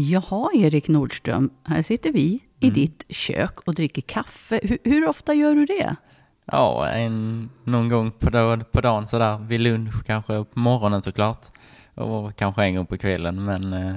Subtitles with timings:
[0.00, 1.50] Jaha, Erik Nordström.
[1.64, 4.60] Här sitter vi i ditt kök och dricker kaffe.
[4.62, 5.96] Hur, hur ofta gör du det?
[6.44, 11.46] Ja, en, någon gång på, dag, på dagen sådär, vid lunch kanske, på morgonen såklart.
[11.94, 13.94] Och kanske en gång på kvällen, men eh,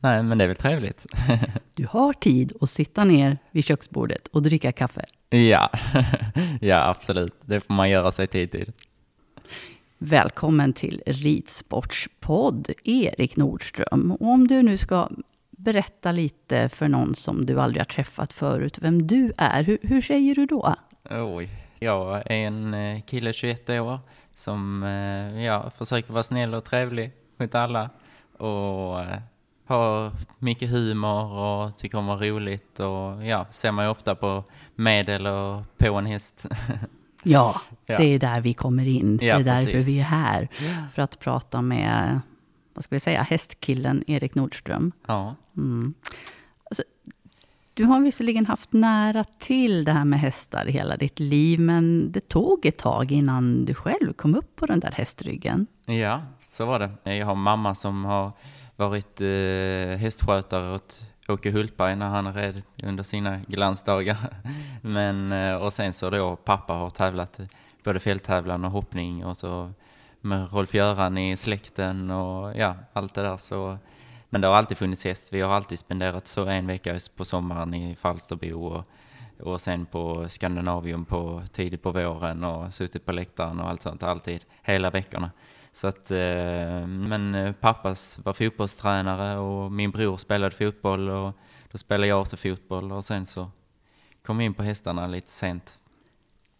[0.00, 1.06] nej, men det är väl trevligt.
[1.74, 5.04] Du har tid att sitta ner vid köksbordet och dricka kaffe.
[5.30, 5.70] ja,
[6.60, 7.34] ja absolut.
[7.44, 8.72] Det får man göra sig tid till.
[10.02, 14.12] Välkommen till Ridsportspodd, Erik Nordström.
[14.12, 15.08] Och om du nu ska
[15.50, 20.00] berätta lite för någon som du aldrig har träffat förut, vem du är, hur, hur
[20.00, 20.74] säger du då?
[21.10, 23.98] Oj, jag är en eh, kille 21 år
[24.34, 27.90] som eh, ja, försöker vara snäll och trevlig mot alla
[28.38, 29.20] och eh,
[29.66, 34.44] har mycket humor och tycker om att vara roligt och ja, ser mig ofta på
[34.74, 36.46] medel och på en häst.
[37.22, 37.96] Ja, Ja.
[37.96, 39.18] det är där vi kommer in.
[39.22, 39.88] Ja, det är därför precis.
[39.88, 40.48] vi är här.
[40.92, 42.20] För att prata med,
[42.74, 44.92] vad ska vi säga, hästkillen Erik Nordström.
[45.06, 45.36] ja.
[45.56, 45.94] Mm.
[46.70, 46.82] Alltså,
[47.74, 52.28] du har visserligen haft nära till det här med hästar hela ditt liv, men det
[52.28, 55.66] tog ett tag innan du själv kom upp på den där hästryggen.
[55.86, 57.14] Ja, så var det.
[57.16, 58.32] Jag har mamma som har
[58.76, 64.16] varit eh, hästskötare åt Åke Hultberg när han red under sina glansdagar.
[64.82, 67.40] Men, eh, och sen så då pappa har tävlat
[67.84, 69.72] både fälttävlan och hoppning och så
[70.20, 73.78] med Rolf-Göran i släkten och ja, allt det där så.
[74.28, 75.32] Men det har alltid funnits häst.
[75.32, 78.84] Vi har alltid spenderat så en vecka på sommaren i Falsterbo och,
[79.40, 84.02] och sen på Skandinavium på tidigt på våren och suttit på läktaren och allt sånt
[84.02, 85.30] alltid, hela veckorna.
[85.72, 91.32] Så att, eh, men eh, pappas var fotbollstränare och min bror spelade fotboll och
[91.72, 93.50] då spelade jag också fotboll och sen så
[94.26, 95.76] kom vi in på hästarna lite sent.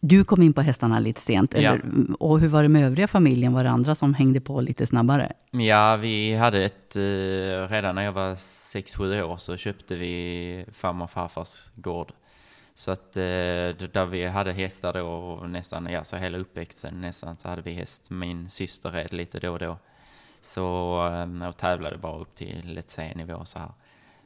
[0.02, 1.58] Du kom in på hästarna lite sent, Ja.
[1.60, 1.82] eller,
[2.22, 3.52] och hur var det med övriga familjen?
[3.52, 5.32] Var det andra som hängde på lite snabbare?
[5.50, 7.00] Ja, vi hade ett, eh,
[7.70, 12.12] redan när jag var 6-7 år så köpte vi farmor och farfars gård.
[12.74, 13.22] Så att eh,
[13.92, 17.72] där vi hade hästar då och nästan, ja så hela uppväxten nästan så hade vi
[17.72, 18.10] häst.
[18.10, 19.78] Min syster red lite då och då.
[20.40, 23.72] Så, eh, och tävlade bara upp till ett C-nivå så här.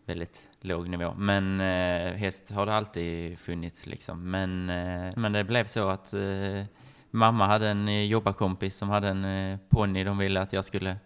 [0.06, 1.14] Väldigt låg nivå.
[1.14, 4.30] Men eh, häst har det alltid funnits liksom.
[4.30, 6.64] Men, eh, men det blev så att eh,
[7.10, 10.96] mamma hade en eh, jobbarkompis som hade en eh, ponny de ville att jag skulle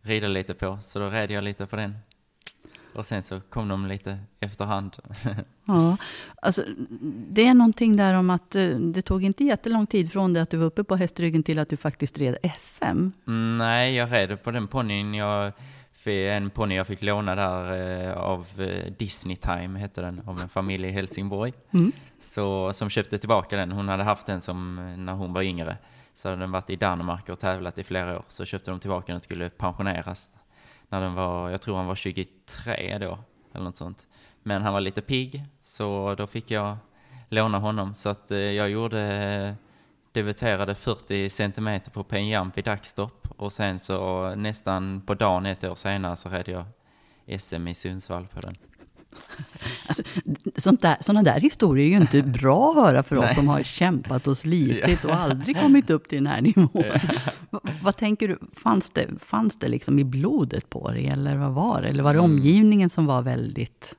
[0.00, 0.78] rida lite på.
[0.80, 1.96] Så då red jag lite på den.
[2.94, 4.96] Och sen så kom de lite efterhand.
[5.66, 5.96] Ja,
[6.42, 6.64] alltså,
[7.30, 10.50] det är någonting där om att eh, det tog inte jättelång tid från det att
[10.50, 12.84] du var uppe på hästryggen till att du faktiskt red SM.
[13.26, 15.14] Mm, Nej, jag red på den ponnyn.
[15.14, 15.52] Jag,
[16.06, 20.48] en ponny jag fick låna där eh, av eh, Disney Time, hette den, av en
[20.48, 21.52] familj i Helsingborg.
[21.70, 21.92] Mm.
[22.20, 23.72] Så, som köpte tillbaka den.
[23.72, 25.76] Hon hade haft den som när hon var yngre.
[26.14, 28.24] Så hade den varit i Danmark och tävlat i flera år.
[28.28, 30.30] Så köpte de tillbaka den och skulle pensioneras.
[30.88, 33.18] När den var, jag tror han var 23 då,
[33.52, 34.06] eller något sånt.
[34.42, 36.76] Men han var lite pigg, så då fick jag
[37.28, 37.94] låna honom.
[37.94, 39.54] Så att eh, jag gjorde,
[40.12, 45.74] debuterade 40 centimeter på penjamp i dagsstopp och sen så nästan på dagen ett år
[45.74, 46.64] senare så red jag
[47.40, 48.54] SM i Sundsvall på den.
[49.86, 53.62] Alltså, där, sådana där historier är ju inte bra att höra för oss som har
[53.62, 56.84] kämpat och slitit och aldrig kommit upp till den här nivån.
[57.50, 61.52] Va, vad tänker du, fanns det, fanns det liksom i blodet på dig, eller vad
[61.52, 61.88] var det?
[61.88, 63.96] Eller var det omgivningen som var väldigt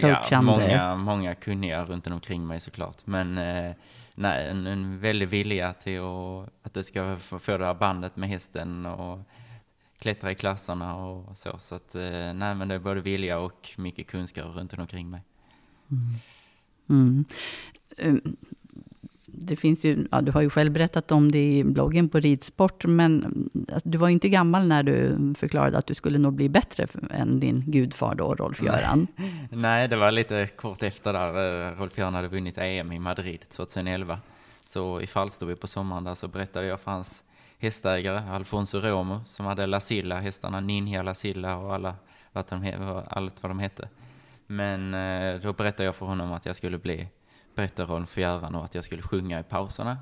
[0.00, 0.72] coachande?
[0.72, 3.06] Ja, många, många kunniga runt omkring mig såklart.
[3.06, 3.72] Men eh,
[4.14, 8.16] nej, en, en väldig vilja till att, att du ska få, få det här bandet
[8.16, 9.18] med hästen och
[9.98, 11.58] klättra i klasserna och så.
[11.58, 15.22] Så att, eh, nej, men det är både vilja och mycket kunskap runt omkring mig.
[16.90, 17.24] Mm.
[17.98, 18.36] Um,
[19.40, 22.84] Det finns ju, ja, du har ju själv berättat om det i bloggen på ridsport,
[22.84, 23.24] men
[23.72, 26.86] alltså, du var ju inte gammal när du förklarade att du skulle nog bli bättre
[27.10, 29.06] än din gudfar då, Rolf-Göran.
[29.50, 34.20] Nej, det var lite kort efter där eh, Rolf-Göran hade vunnit EM i Madrid 2011.
[34.64, 37.22] Så i Falsterbo på sommaren där så berättade jag för hans
[37.58, 41.96] hästägare Alfonso Romo som hade Lasilla, hästarna Ninja, Lasilla och alla,
[42.32, 43.88] vad de, allt vad de hette.
[44.46, 47.08] Men eh, då berättade jag för honom att jag skulle bli
[47.54, 49.98] bättre Rolf-Göran och att jag skulle sjunga i pauserna.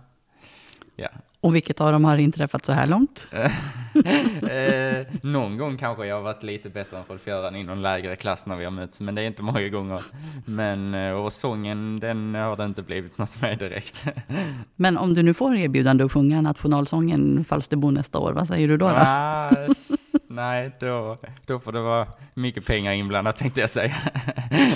[0.96, 1.08] Ja.
[1.46, 3.28] Och vilket av dem har inträffat så här långt?
[3.32, 8.46] eh, någon gång kanske jag har varit lite bättre än Rolf-Göran i någon lägre klass
[8.46, 10.02] när vi har mötts, men det är inte många gånger.
[10.44, 14.04] Men, eh, och sången, den har det inte blivit något med direkt.
[14.76, 18.76] Men om du nu får erbjudande att sjunga nationalsången Falsterbo nästa år, vad säger du
[18.76, 18.88] då?
[18.88, 18.94] då?
[18.96, 19.52] Ah,
[20.28, 23.94] nej, då, då får det vara mycket pengar inblandat tänkte jag säga.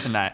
[0.09, 0.33] nej.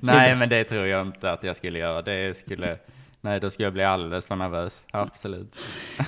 [0.00, 2.02] nej, men det tror jag inte att jag skulle göra.
[2.02, 2.76] Det skulle,
[3.24, 4.84] nej, då skulle jag bli alldeles för nervös.
[4.90, 5.56] Absolut.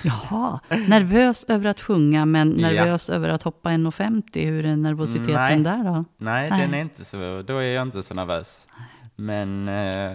[0.04, 2.66] Jaha, nervös över att sjunga, men Ja.
[2.68, 4.46] nervös över att hoppa 1,50.
[4.46, 5.60] Hur är nervositeten Nej.
[5.60, 6.04] där då?
[6.16, 6.60] Nej, Nej.
[6.60, 8.66] den är inte så, då är jag inte så nervös.
[9.16, 10.12] Men eh,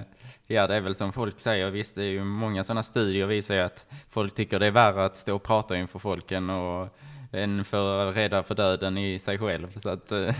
[0.47, 3.55] ja, det är väl som folk säger, visst det är ju många sådana studier visar
[3.55, 6.97] ju att folk tycker det är värre att stå och prata inför folken och
[7.31, 9.79] än för rädda för döden i sig själv.
[9.79, 10.19] Så att, eh,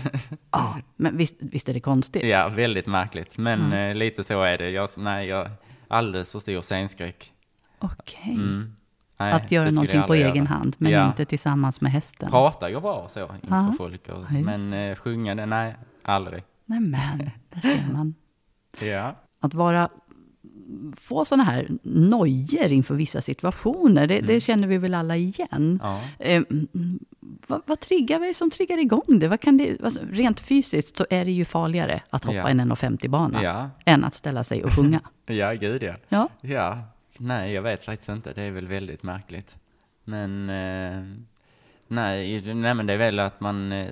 [0.50, 2.22] Ja, men visst, visst är det konstigt?
[2.24, 3.38] ja, väldigt märkligt.
[3.38, 3.90] Men Mm.
[3.90, 4.70] eh, lite så är det.
[4.70, 5.48] Jag, nej, jag
[5.90, 7.32] alldeles för stor scenskräck.
[7.78, 8.32] Okej.
[8.34, 8.72] Mm.
[9.18, 10.44] Nej, Att göra någonting på egen göra.
[10.46, 11.06] hand, men Ja.
[11.08, 12.30] inte tillsammans med hästen.
[12.30, 13.74] Prata går bra så inför Ja.
[13.78, 14.08] folk.
[14.08, 16.42] Och, Ja, men eh, sjunga det, nej, aldrig.
[16.66, 17.18] Nej men,
[17.50, 18.14] där ser man.
[18.80, 19.16] Ja.
[19.40, 19.88] Att vara,
[20.96, 25.80] få sådana här nojor inför vissa situationer, det, det känner vi väl alla igen.
[25.82, 26.00] Ja.
[27.46, 29.28] Vad, vad triggar, vad är det som triggar igång det?
[29.28, 32.48] Vad kan det alltså, rent fysiskt så är det ju farligare att hoppa Ja.
[32.48, 33.70] en 1,50-bana Ja.
[33.84, 35.00] än att ställa sig och sjunga.
[35.26, 35.94] Ja, gud ja.
[36.08, 36.28] Ja.
[36.40, 36.78] Ja,
[37.18, 38.32] nej jag vet faktiskt inte.
[38.34, 39.56] Det är väl väldigt märkligt.
[40.04, 41.02] Men eh,
[41.88, 43.88] nej, nej, men det är väl att man, eh,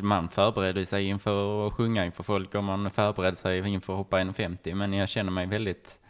[0.00, 4.20] man förbereder sig inför att sjunga inför folk och man förbereder sig inför att hoppa
[4.20, 4.74] 1,50.
[4.74, 6.00] Men jag känner mig väldigt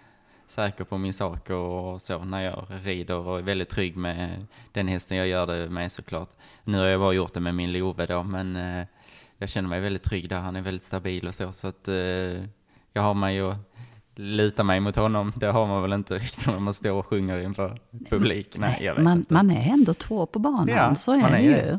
[0.50, 4.88] säker på min sak och så när jag rider och är väldigt trygg med den
[4.88, 6.30] hästen jag gör det med såklart.
[6.64, 8.86] Nu har jag bara gjort det med min Love då, men eh,
[9.38, 10.38] jag känner mig väldigt trygg där.
[10.38, 11.94] Han är väldigt stabil och så, så att eh,
[12.92, 13.56] jag har mig att
[14.14, 15.32] luta mig mot honom.
[15.36, 17.78] Det har man väl inte riktigt när man står och sjunger inför
[18.10, 18.56] publik.
[18.58, 19.34] Nej, jag vet man, inte.
[19.34, 21.78] man är ändå två på banan, Ja, så är man det är ju.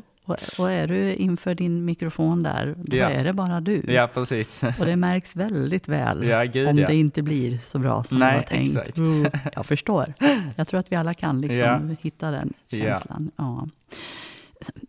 [0.60, 3.10] Och, är du inför din mikrofon där, då Ja.
[3.10, 3.84] är det bara du.
[3.88, 4.64] Ja, precis.
[4.80, 6.88] Och det märks väldigt väl Ja, gud, om ja.
[6.88, 8.78] det inte blir så bra som Nej, det var tänkt.
[8.78, 8.98] exakt.
[8.98, 10.14] Mm, jag förstår.
[10.56, 13.32] Jag tror att vi alla kan liksom hitta den känslan.
[13.36, 13.68] Ja.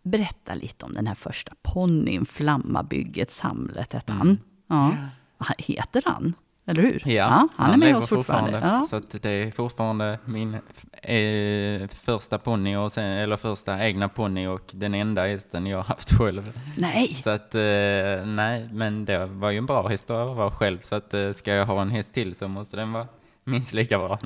[0.03, 4.37] Berätta lite om den här första ponnyn, Flammabygget, Samlet hette han.
[4.69, 4.95] Ja.
[5.37, 6.33] Han- Heter han?
[6.71, 7.01] Eller hur?
[7.05, 8.59] Ja, han, är med oss fortfarande.
[8.63, 8.83] Ja.
[8.83, 10.53] Så att det är fortfarande min
[11.01, 16.59] eh, första ponny, eller första egna ponny och den enda hästen jag har haft själv.
[16.77, 17.13] Nej!
[17.13, 20.79] Så att, eh, nej, men det var ju en bra häst att vara själv.
[20.81, 23.07] Så att eh, ska jag ha en häst till så måste den vara
[23.43, 24.19] minst lika bra.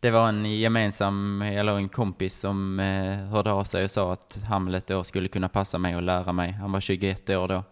[0.00, 4.40] Det var en gemensam, eller en kompis som eh, hörde av sig och sa att
[4.48, 6.52] Hamlet då skulle kunna passa mig och lära mig.
[6.52, 7.64] Han var 21 år då.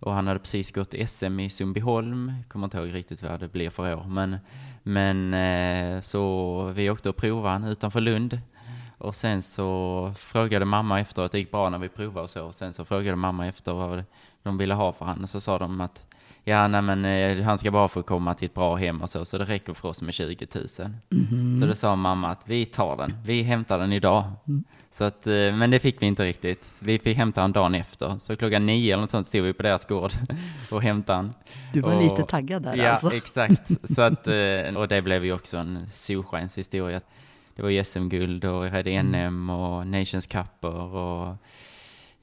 [0.00, 2.32] Och han hade precis gått SM i Sundbyholm.
[2.48, 4.04] Kommer inte ihåg riktigt vad det blir för år.
[4.08, 4.36] Men,
[4.82, 8.40] men eh, så vi åkte och provade han utanför Lund.
[8.98, 12.44] Och sen så frågade mamma efter, att det gick bra när vi provade och så.
[12.44, 14.04] Och sen så frågade mamma efter vad
[14.42, 15.22] de ville ha för han.
[15.22, 16.06] Och så sa de att
[16.48, 19.24] ja, nej men eh, han ska bara få komma till ett bra hem och så.
[19.24, 20.68] Så det räcker för oss med 20 000.
[21.60, 23.12] Så då sa mamma att vi tar den.
[23.24, 24.24] Vi hämtar den idag.
[24.90, 26.78] Så att, eh, men det fick vi inte riktigt.
[26.82, 28.18] Vi fick hämta den dagen efter.
[28.20, 30.12] Så klockan nio eller något sånt stod vi på deras gård
[30.70, 31.34] och hämtade den.
[31.72, 33.14] Du var och, lite taggad där ja, alltså.
[33.14, 33.70] exakt.
[33.94, 37.00] Så att, eh, och det blev ju också en solskenshistoria.
[37.56, 41.36] Det var SM-guld och jag hade NM och Nations Cup och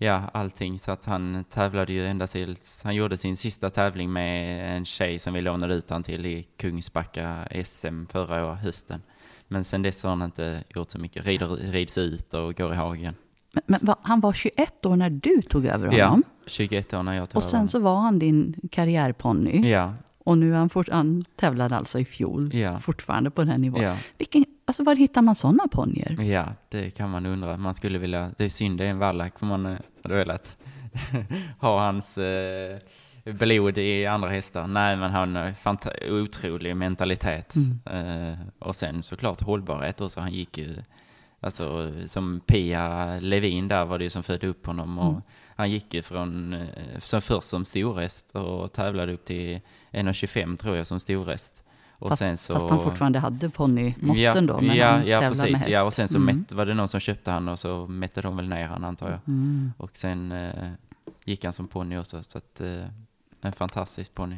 [0.03, 0.79] ja, allting.
[0.79, 5.19] Så att han tävlade ju ända tills han gjorde sin sista tävling med en tjej
[5.19, 9.01] som vi lånade ut han till i Kungsbacka SM förra året, hösten.
[9.47, 11.25] Men sen dess har han inte gjort så mycket.
[11.25, 13.15] Rider, rids ut och går i hagen.
[13.53, 15.97] Men, men va, han var 21 år när du tog över honom?
[15.97, 19.51] Ja, 21 år när jag tog Och sen över så var han din karriärponny?
[19.51, 19.69] honom.
[19.69, 19.93] Ja,
[20.23, 22.79] Och nu han, fort, han tävlade alltså i fjol, Ja.
[22.79, 23.81] fortfarande på den här nivån.
[23.81, 26.21] ja, Vilken, alltså var hittar man sådana ponnyer?
[26.21, 27.57] ja, det kan man undra.
[27.57, 29.65] Man skulle vilja, det är synd det är en vallack för man
[30.03, 30.57] hade velat
[31.59, 32.77] ha hans eh,
[33.25, 34.67] blod i andra hästar.
[34.67, 37.53] Nej, men han har fanta- otrolig mentalitet.
[37.85, 40.19] Eh, och sen såklart hållbarhet också.
[40.19, 40.75] Han gick ju,
[41.39, 44.99] alltså som Pia Levin där var det ju som födde upp honom.
[44.99, 45.21] Och
[45.55, 49.59] Han gick ju från, eh, som först som storhäst och tävlade upp till
[49.93, 51.63] 1,25 tror jag som storhäst.
[51.91, 55.19] Och Fast, sen så, fast han fortfarande hade ponnymåtten ja, då, men ja, han ja,
[55.19, 55.41] precis.
[55.41, 55.69] med häst.
[55.69, 56.37] Ja, och sen så Mm.
[56.37, 59.09] mätt, var det någon som köpte han och så mätte de väl ner han antar
[59.09, 59.19] jag.
[59.27, 59.73] Mm.
[59.77, 60.71] Och sen eh,
[61.25, 62.23] gick han som ponny också.
[62.23, 62.83] Så att, eh,
[63.41, 64.37] en fantastisk ponny.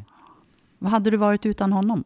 [0.80, 2.04] Vad hade du varit utan honom?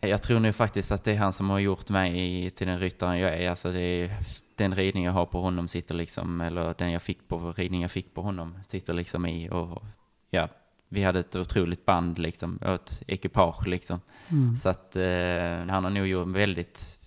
[0.00, 3.18] Jag tror nu faktiskt att det är han som har gjort mig till den ryttaren
[3.18, 3.50] jag är.
[3.50, 4.16] Alltså det är
[4.56, 7.90] den ridning jag har på honom sitter liksom, eller den jag fick på, ridning jag
[7.90, 9.50] fick på honom sitter liksom i.
[9.50, 9.82] Och
[10.30, 10.48] ja,
[10.94, 14.00] vi hade ett otroligt band liksom, och ett ekipage liksom.
[14.28, 14.56] Mm.
[14.56, 15.02] Så att eh,
[15.68, 16.98] han har nog gjort väldigt,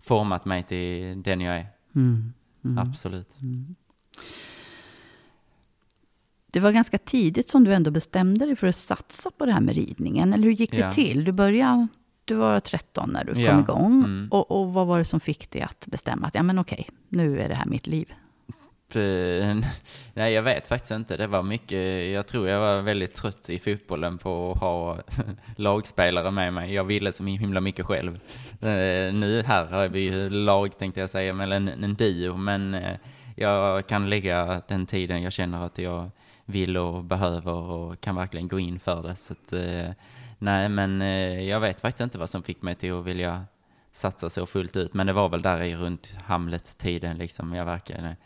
[0.00, 1.66] format mig till den jag är.
[1.94, 2.32] Mm.
[2.64, 2.78] Mm.
[2.78, 3.34] Absolut.
[6.46, 9.60] Det var ganska tidigt som du ändå bestämde dig för att satsa på det här
[9.60, 10.32] med ridningen.
[10.34, 10.92] Eller hur gick det Ja.
[10.92, 11.24] till?
[11.24, 11.88] Du började,
[12.24, 13.50] du var 13 när du Ja.
[13.50, 14.04] kom igång.
[14.04, 14.28] Mm.
[14.30, 17.40] Och, och vad var det som fick dig att bestämma att ja men okej, nu
[17.40, 18.12] är det här mitt liv?
[20.14, 21.16] Nej, jag vet faktiskt inte.
[21.16, 24.98] Det var mycket, jag tror jag var väldigt trött i fotbollen på att ha
[25.56, 26.74] lagspelare med mig.
[26.74, 28.14] Jag ville så himla mycket själv.
[28.62, 32.36] Eh, nu här har vi ju lag tänkte jag säga, eller en, en duo.
[32.36, 32.96] Men eh,
[33.36, 36.10] jag kan lägga den tiden jag känner att jag
[36.44, 39.16] vill och behöver och kan verkligen gå in för det.
[39.16, 39.90] Så att, eh,
[40.38, 41.00] nej, men
[41.46, 43.44] jag vet faktiskt inte vad som fick mig till att vilja
[43.92, 44.94] satsa så fullt ut.
[44.94, 47.54] Men det var väl där i runt Hamlet-tiden liksom.
[47.54, 48.16] Jag verkligen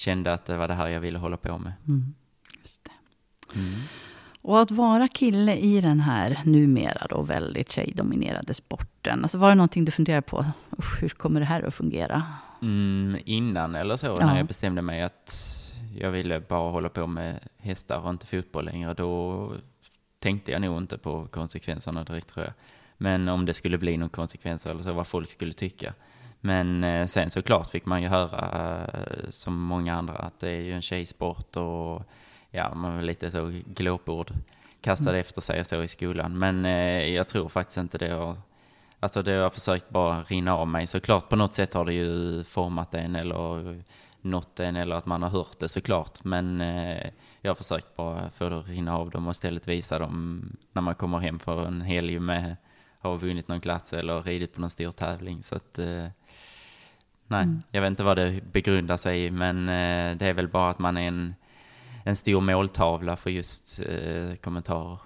[0.00, 1.72] kände att det var det här jag ville hålla på med.
[1.88, 2.14] Mm.
[2.60, 3.58] Just det.
[3.58, 3.80] Mm.
[4.42, 9.22] Och att vara kille i den här numera då väldigt tjejdominerade sporten.
[9.22, 10.44] Alltså var det någonting du funderade på?
[10.78, 12.22] Usch, hur kommer det här att fungera?
[12.62, 14.26] Mm, innan eller så, Ja.
[14.26, 15.56] när jag bestämde mig att
[15.94, 19.52] jag ville bara hålla på med hästar och inte fotboll längre, då
[20.18, 22.54] tänkte jag nog inte på konsekvenserna direkt tror jag.
[22.96, 25.94] Men om det skulle bli någon konsekvenser eller så, vad folk skulle tycka.
[26.40, 30.60] Men eh, sen såklart fick man ju höra, eh, som många andra, att det är
[30.60, 32.02] ju en tjejsport och
[32.50, 34.32] ja, man var lite så glåpord
[34.80, 36.38] kastade efter sig och så i skolan.
[36.38, 38.36] Men eh, jag tror faktiskt inte det har
[39.02, 40.86] Alltså det har jag försökt bara rinna av mig.
[40.86, 43.82] Såklart på något sätt har det ju format en eller
[44.20, 46.24] nått en eller att man har hört det såklart.
[46.24, 49.98] Men eh, jag har försökt bara få det att rinna av dem och istället visa
[49.98, 50.42] dem
[50.72, 52.56] när man kommer hem för en helg med
[53.00, 55.42] har vunnit någon klass eller ridit på någon stor tävling.
[55.42, 56.06] Så att eh,
[57.26, 60.70] nej, jag vet inte vad det begrundar sig i men eh, det är väl bara
[60.70, 61.34] att man är en,
[62.04, 64.98] en stor måltavla för just eh, kommentarer.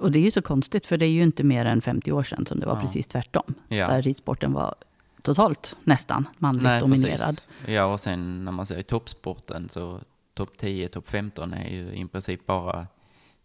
[0.00, 2.22] Och det är ju så konstigt, för det är ju inte mer än 50 år
[2.22, 2.80] sedan som det var Ja.
[2.80, 3.54] precis tvärtom.
[3.68, 3.86] Ja.
[3.86, 4.74] Där ridsporten var
[5.22, 7.18] totalt nästan manligt Nej, dominerad.
[7.18, 7.48] precis.
[7.66, 10.00] Ja, och sen när man ser i toppsporten så
[10.34, 12.86] topp 10, topp 15 är ju i princip bara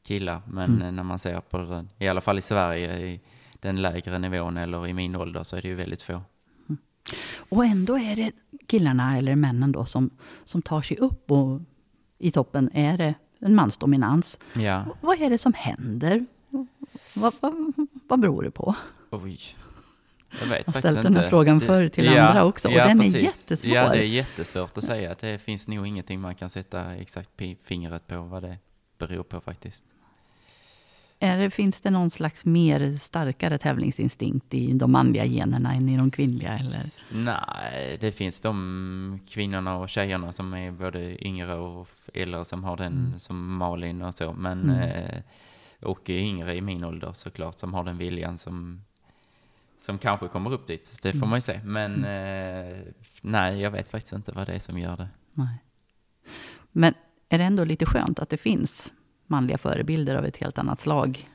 [0.07, 0.41] killar.
[0.47, 0.95] Men Mm.
[0.95, 3.21] när man ser på den, i alla fall i Sverige, i
[3.59, 6.21] den lägre nivån eller i min ålder så är det ju väldigt få.
[7.49, 8.31] Och ändå är det
[8.67, 10.09] killarna, eller männen då, som,
[10.45, 11.61] som tar sig upp och
[12.17, 14.39] i toppen är det en mansdominans.
[14.53, 16.25] Ja, Vad är det som händer?
[17.15, 17.73] Vad, vad,
[18.07, 18.75] vad beror det på?
[19.09, 19.39] oj.
[20.41, 23.05] Jag vet har faktiskt ställt den här frågan förr till andra också, och den är
[23.05, 23.73] jättesvår.
[23.75, 25.15] Ja, det är jättesvårt att säga.
[25.19, 27.29] Det finns nog ingenting man kan sätta exakt
[27.63, 28.57] fingret på vad det
[28.97, 29.85] beror på faktiskt.
[31.19, 36.12] Är finns det någon slags mer starkare tävlingsinstinkt i de manliga generna än i de
[36.12, 36.57] kvinnliga?
[36.57, 36.89] Eller?
[37.12, 42.77] Nej, det finns de kvinnorna och tjejerna som är både yngre och äldre som har
[42.77, 44.33] den som Malin och så.
[44.33, 44.81] Men, Mm.
[44.81, 45.21] eh,
[45.81, 48.81] och yngre i min ålder såklart som har den viljan som,
[49.79, 51.00] som kanske kommer upp dit.
[51.03, 51.29] Det får Mm.
[51.29, 51.59] man ju se.
[51.63, 52.77] Men eh,
[53.21, 55.07] nej, jag vet faktiskt inte vad det är som gör det.
[55.33, 55.57] Nej.
[56.71, 56.93] Men
[57.29, 58.93] är det ändå lite skönt att det finns
[59.27, 61.29] manliga förebilder av ett helt annat slag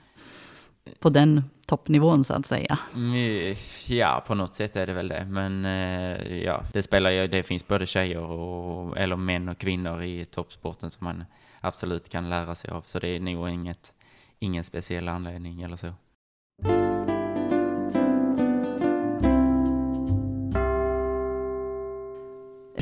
[0.99, 2.79] på den toppnivån så att säga?
[2.95, 3.55] Mm,
[3.89, 5.25] Ja, på något sätt är det väl det.
[5.25, 10.03] Men eh, ja, det spelar ju, det finns både tjejer och, eller män och kvinnor
[10.03, 11.25] i toppsporten som man
[11.61, 12.81] absolut kan lära sig av.
[12.81, 13.93] Så det är nog inget,
[14.39, 15.95] ingen speciell anledning eller så.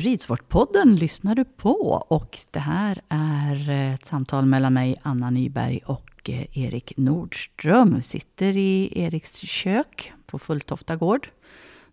[0.01, 6.29] Ridsportpodden lyssnar du på och det här är ett samtal mellan mig, Anna Nyberg och
[6.29, 7.95] eh, Erik Nordström.
[7.95, 11.27] Vi sitter i Eriks kök på Fulltofta gård.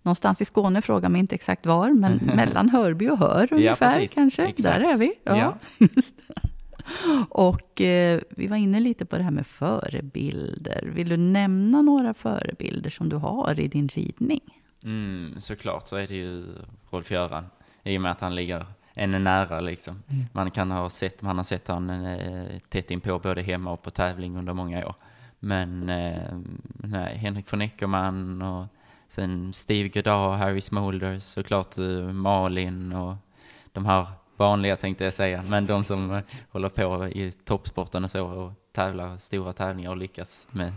[0.03, 4.15] Någonstans i Skåne, fråga mig inte exakt var, men mellan Hörby och Hör ungefär precis.
[4.15, 4.47] kanske.
[4.47, 4.79] Exakt.
[4.79, 5.13] Där är vi.
[5.25, 5.59] Ja.
[7.29, 10.91] och eh, vi var inne lite på det här med förebilder.
[10.95, 14.43] Vill du nämna några förebilder som du har i din ridning?
[14.85, 16.45] Mm, såklart så är det ju
[16.91, 17.45] Rolf-Göran.
[17.89, 20.03] I och med att han ligger en är nära liksom.
[20.33, 23.91] Man kan ha sett, man har sett han eh, tätt inpå både hemma och på
[23.91, 24.95] tävling under många år.
[25.39, 26.39] Men eh,
[26.75, 28.67] nej, Henrik von Eckermann och
[29.09, 33.17] sen Steve Goddard, Harry Smolders, såklart eh, Malin och
[33.73, 35.45] de här vanliga tänkte jag säga.
[35.49, 39.97] Men de som eh, håller på i toppsporten och så och tävlar stora tävlingar och
[39.97, 40.73] lyckas med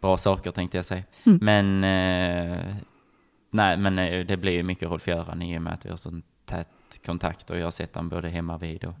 [0.00, 1.02] bra saker tänkte jag säga.
[1.24, 2.74] Men eh,
[3.50, 6.20] Nej, men eh, det blir ju mycket Rolf-Göran i och med att vi har så
[6.50, 6.68] tät
[7.06, 8.94] kontakt och jag har sett honom både hemma vid och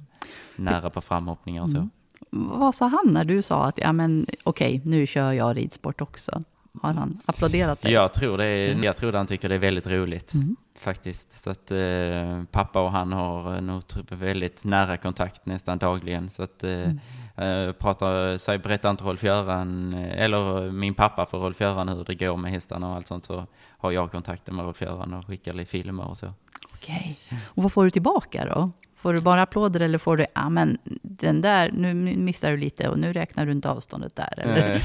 [0.56, 1.88] nära på framhoppningar och så.
[2.30, 6.42] Vad sa han när du sa att ja, men, okej, nu kör jag ridsport också?
[6.82, 7.92] Har han applåderat dig?
[7.92, 10.34] Jag tror, det är, jag tror att han tycker det är väldigt roligt
[10.80, 11.42] faktiskt.
[11.42, 16.30] Så att eh, pappa och han har eh, nog väldigt nära kontakt nästan dagligen.
[16.30, 16.90] Så att eh,
[17.36, 22.36] eh, pratar, så berättar inte Rolf-Göran, eh, eller min pappa för Rolf-Göran hur det går
[22.36, 23.46] med hästarna och allt sånt så
[23.78, 26.32] har jag kontakten med Rolf-Göran och skickar lite filmer och så.
[26.74, 27.18] Okej.
[27.44, 28.70] Och vad får du tillbaka då?
[29.00, 32.88] Får du bara applåder eller får du, ja men den där, nu missar du lite
[32.88, 34.34] och nu räknar du inte avståndet där?
[34.36, 34.82] Eller?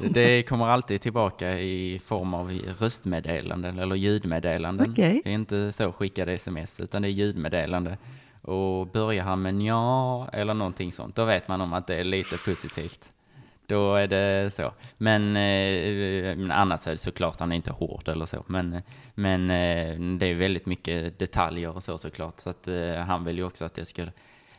[0.14, 4.90] Det kommer alltid tillbaka i form av röstmeddelanden eller ljudmeddelanden.
[4.90, 5.20] Okej.
[5.24, 7.98] Det är inte så skickade sms, utan det är ljudmeddelande.
[8.42, 12.04] Och börjar han med ja eller någonting sånt, då vet man om att det är
[12.04, 13.10] lite positivt.
[13.72, 14.72] Då är det så.
[14.98, 18.44] Men, eh, annars är det såklart han är inte hård eller så.
[18.46, 18.82] Men,
[19.14, 22.40] men eh, det är väldigt mycket detaljer och så såklart.
[22.40, 24.06] Så att eh, han vill ju också att jag ska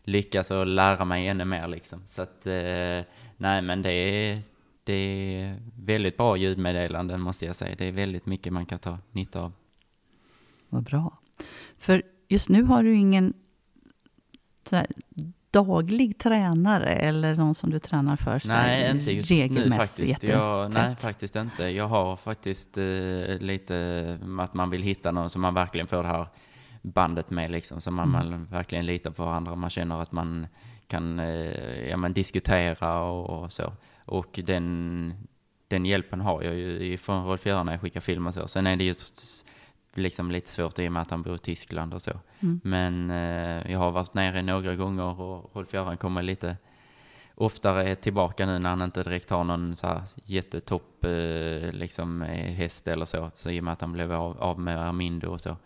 [0.04, 2.02] lyckas och lära mig ännu mer liksom.
[2.06, 3.02] Så att eh,
[3.38, 4.42] nej men det är,
[4.84, 7.76] det är väldigt bra ljudmeddelanden måste jag säga.
[7.76, 9.54] Det är väldigt mycket man kan ta nytta av.
[10.70, 11.20] Vad bra.
[11.78, 13.34] För just nu har du ingen
[14.70, 14.88] så här,
[15.54, 20.24] daglig tränare eller någon som du tränar för Nej, inte just nu faktiskt.
[20.24, 21.64] Jag, nej, faktiskt inte.
[21.68, 26.10] Jag har faktiskt eh, lite att man vill hitta någon som man verkligen får det
[26.10, 26.28] här
[26.82, 28.30] bandet med, liksom, som man, Mm.
[28.30, 29.56] man verkligen litar på varandra.
[29.56, 30.48] Man känner att man
[30.88, 33.74] kan eh, ja, men diskutera och, och så.
[34.06, 35.14] Och den,
[35.68, 38.48] den hjälpen har jag ju från Rolf Göran när jag skickar film och så.
[38.48, 38.94] Sen är det ju
[39.94, 42.12] liksom lite svårt i och med att han bor i Tyskland och så.
[42.40, 42.62] Mm.
[42.64, 46.58] Men eh, jag har varit nere några gånger och Rolf Göran kommer lite
[47.36, 52.54] oftare tillbaka nu när han inte direkt har någon så här jättetopp eh, liksom eh,
[52.54, 53.32] häst eller så.
[53.36, 55.58] Så i och med att han blev av, av med Armindo och så.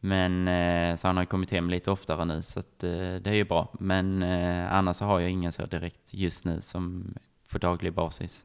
[0.00, 3.34] Men eh, så han har kommit hem lite oftare nu så att, eh, det är
[3.34, 3.68] ju bra.
[3.80, 7.14] Men eh, annars så har jag ingen så direkt just nu som
[7.52, 8.44] på daglig basis.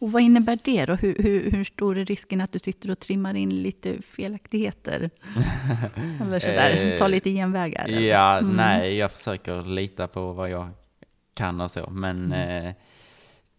[0.00, 0.94] Och vad innebär det då?
[0.94, 5.10] Hur, hur, hur stor är risken att du sitter och trimmar in lite felaktigheter?
[6.20, 7.84] eller sådär, ta lite genvägar?
[7.88, 8.00] eller?
[8.02, 8.56] Ja, Mm.
[8.56, 10.68] nej, jag försöker lita på vad jag
[11.34, 11.90] kan och så.
[11.90, 12.66] Men, Mm.
[12.66, 12.74] eh,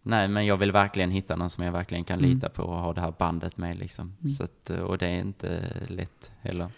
[0.02, 2.30] nej, men jag vill verkligen hitta någon som jag verkligen kan Mm.
[2.30, 3.78] lita på och ha det här bandet med.
[3.78, 4.16] Liksom.
[4.38, 6.70] Så att, och det är inte lätt heller.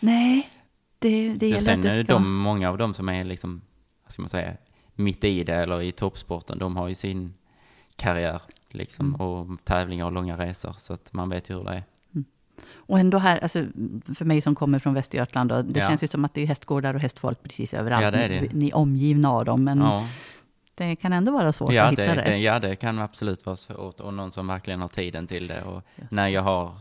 [0.00, 0.48] Nej,
[0.98, 2.12] det, det gäller Sen att det ska...
[2.12, 3.60] de, många av dem som är liksom,
[4.04, 4.52] vad ska man säga,
[4.94, 7.34] mitt i det eller i toppsporten, de har ju sin
[7.96, 8.40] karriär
[8.76, 9.20] liksom, Mm.
[9.20, 10.74] och tävlingar och långa resor.
[10.78, 11.82] Så att man vet ju hur det är.
[12.74, 13.66] Och ändå här, alltså,
[14.14, 15.88] för mig som kommer från Västergötland, då, det Ja.
[15.88, 18.04] känns ju som att det är hästgårdar och hästfolk precis överallt.
[18.04, 18.40] Ja, det är det.
[18.40, 20.08] Ni, ni är omgivna av dem, men Ja.
[20.74, 22.24] det kan ändå vara svårt Ja att hitta det, rätt.
[22.24, 24.00] det, ja, det kan absolut vara svårt.
[24.00, 25.62] Och någon som verkligen har tiden till det.
[25.62, 26.74] Och när jag har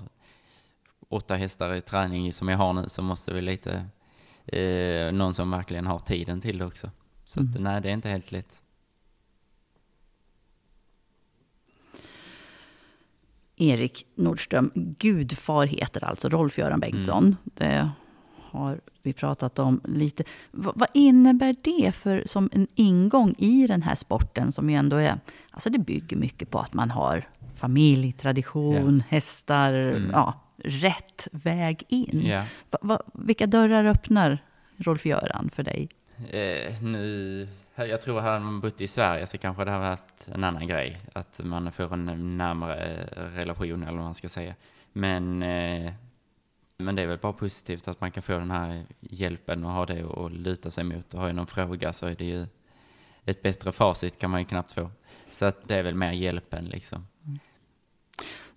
[1.09, 3.85] åtta hästar i träning som jag har nu så måste vi lite
[4.45, 6.89] eh, någon som verkligen har tiden till det också.
[7.23, 8.61] Så att, nej, det är inte helt lätt.
[13.57, 17.35] Erik Nordström, gudfar heter alltså Rolf-Göran Bengtsson.
[17.43, 17.89] Det
[18.37, 20.23] har vi pratat om lite.
[20.51, 24.97] Va, vad innebär det för, som en ingång i den här sporten som ju ändå
[24.97, 25.19] är,
[25.51, 29.73] alltså det bygger mycket på att man har familj, tradition, hästar,
[30.11, 32.21] ja, rätt väg in.
[32.71, 34.37] Va, va, vilka dörrar öppnar
[34.77, 35.89] Rolf-Göran för dig?
[36.31, 40.43] Eh, nu, jag tror hade man bott i Sverige så kanske det hade varit en
[40.43, 40.97] annan grej.
[41.13, 44.55] Att man får en närmare eh, relation eller vad man ska säga.
[44.93, 45.93] Men, eh,
[46.77, 49.85] men det är väl bara positivt att man kan få den här hjälpen och ha
[49.85, 51.13] det att luta sig mot.
[51.13, 52.47] Och har jag någon fråga så är det ju
[53.25, 54.91] ett bättre facit kan man ju knappt få.
[55.31, 57.07] Så att det är väl mer hjälpen liksom.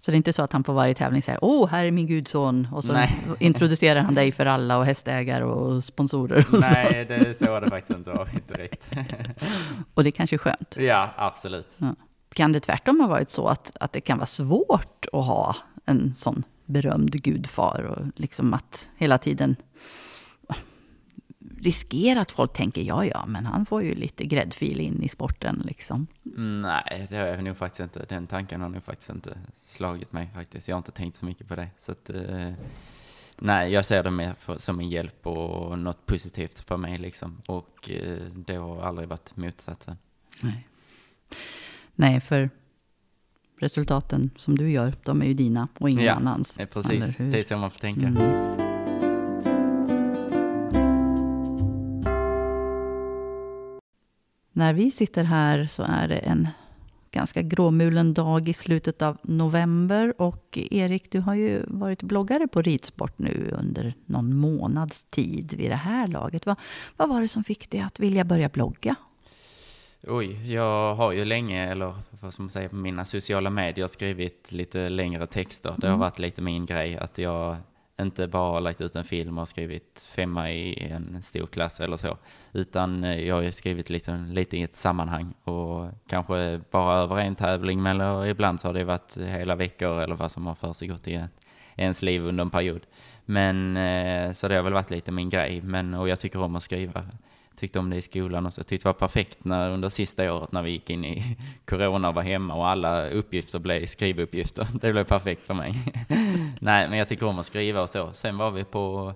[0.09, 1.91] Så Så det är inte så att han på varje tävling säger åh, här är
[1.91, 2.69] min gudson.
[2.73, 3.21] Och så Nej.
[3.39, 6.47] introducerar han dig för alla och hästägare och sponsorer.
[6.53, 8.89] Och, Nej, det, så har det faktiskt inte varit direkt.
[8.95, 9.05] så.
[9.95, 10.77] och det är kanske är skönt.
[10.79, 11.77] ja, absolut.
[11.79, 11.95] Ja.
[12.35, 16.15] Kan det tvärtom ha varit så att, att det kan vara svårt att ha en
[16.15, 19.57] sån berömd gudfar och liksom att hela tiden
[21.61, 25.63] riskera att folk tänker ja, ja, men han får ju lite gräddfil in i sporten
[25.65, 26.07] liksom.
[26.63, 28.07] Nej, det har jag nog faktiskt inte.
[28.09, 30.69] Den tanken har nog faktiskt inte slagit mig faktiskt.
[30.69, 31.69] Jag har inte tänkt så mycket på det.
[31.79, 32.53] Så att, eh,
[33.39, 37.43] nej, jag ser det mer för, som en hjälp och något positivt för mig liksom.
[37.47, 39.97] Och eh, det har aldrig varit motsatsen.
[40.43, 40.69] Nej.
[41.95, 42.51] Nej, för
[43.61, 46.59] resultaten som du gör, de är ju dina och ingen ja, annans.
[46.59, 47.17] eh, precis.
[47.17, 48.07] Det är så man får tänka.
[48.07, 48.68] Mm.
[54.59, 56.49] När vi sitter här så är det en
[57.11, 60.15] ganska gråmulen dag i slutet av november.
[60.19, 65.71] Och Erik, du har ju varit bloggare på ridsport nu under någon månads tid vid
[65.71, 66.47] det här laget.
[66.47, 66.57] Vad,
[66.97, 68.95] vad var det som fick dig att vilja börja blogga?
[70.07, 74.53] Oj, jag har ju länge, eller vad ska man säga, på mina sociala medier skrivit
[74.53, 75.75] lite längre texter.
[75.79, 76.01] Det har Mm.
[76.01, 77.57] varit lite min grej, att jag
[78.01, 82.19] inte bara lagt ut en film och skrivit femma i en stor klass eller så,
[82.53, 87.17] utan eh, jag har ju skrivit lite, lite i ett sammanhang och kanske bara över
[87.19, 91.09] en tävling, men ibland så har det varit hela veckor eller vad som har försiggått
[91.09, 91.25] i
[91.77, 92.87] ens liv under en period.
[93.25, 96.57] Men eh, så det har väl varit lite min grej, men och jag tycker om
[96.57, 97.05] att skriva
[97.59, 98.63] tyckte om det i skolan och så.
[98.63, 102.15] Tyckte det var perfekt när, under sista året när vi gick in i corona och
[102.15, 104.69] var hemma och alla uppgifter blev skrivuppgifter.
[104.81, 105.75] Det blev perfekt för mig.
[106.61, 108.13] Nej, men jag tycker om att skriva och så.
[108.13, 109.15] Sen var vi på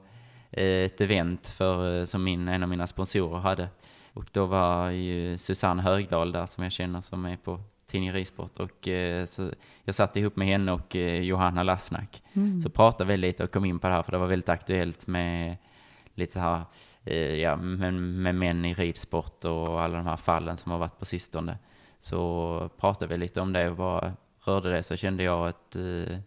[0.51, 3.69] eh, ett event för, eh, som min, en av mina sponsorer hade.
[4.13, 8.61] Och då var ju Susanne Högdahl där som jag känner som är på tidningen Ridsport.
[8.61, 9.51] Och eh, så
[9.85, 12.23] jag satt ihop med henne och Johanna Lassnack.
[12.63, 15.07] Så pratade vi lite och kom in på det här för det var väldigt aktuellt
[15.07, 15.57] med
[16.15, 16.63] lite så här,
[17.05, 20.99] Eh, ja, med, med män i ridsport och alla de här fallen som har varit
[20.99, 21.59] på sistone.
[21.99, 24.13] Så pratade vi lite om det och bara
[24.45, 26.19] rörde det så kände jag att eh,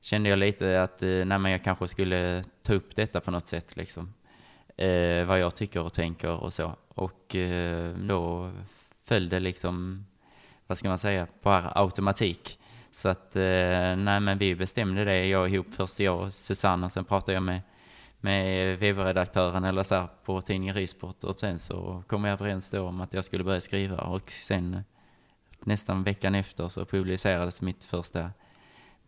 [0.00, 3.46] kände jag lite att eh, nej, men jag kanske skulle ta upp detta på något
[3.46, 4.14] sätt liksom.
[4.76, 6.72] Eh, vad jag tycker och tänker och så.
[6.88, 8.52] Och eh, då
[9.04, 10.06] föll det liksom,
[10.66, 12.58] vad ska man säga, på automatik.
[12.90, 16.92] Så att, eh, nej men vi bestämde det, jag ihop först jag och Susanne och
[16.92, 17.60] sen pratade jag med
[18.24, 22.88] med webredaktören eller så här på tidningen Ridsport och sen så kom jag överens då
[22.88, 24.84] om att jag skulle börja skriva och sen
[25.64, 28.30] nästan veckan efter så publicerades mitt första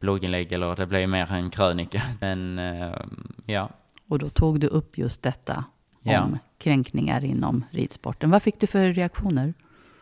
[0.00, 2.02] blogginlägg eller det blev mer en krönika.
[2.20, 2.94] Men eh,
[3.46, 3.70] ja,
[4.08, 5.64] Och då tog du upp just detta
[6.02, 6.28] om Ja.
[6.58, 8.30] kränkningar inom ridsporten.
[8.30, 9.54] Vad fick du för reaktioner?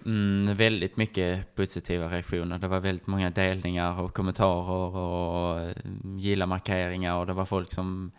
[0.05, 2.59] Mm, väldigt mycket positiva reaktioner.
[2.59, 5.77] Det var väldigt många delningar och kommentarer och eh,
[6.17, 8.13] gilla-markeringar och det var folk som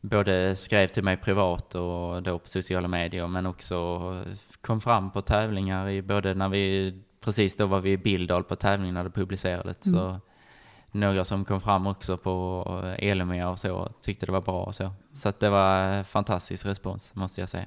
[0.00, 4.00] både skrev till mig privat och då på sociala medier men också
[4.60, 8.56] kom fram på tävlingar i både när vi, precis då var vi i Billdal på
[8.56, 9.76] tävlingen när det publicerades.
[9.80, 10.20] Så
[10.90, 14.90] några som kom fram också på Elmia och så tyckte det var bra och så.
[15.12, 17.66] Så att det var fantastisk respons måste jag säga.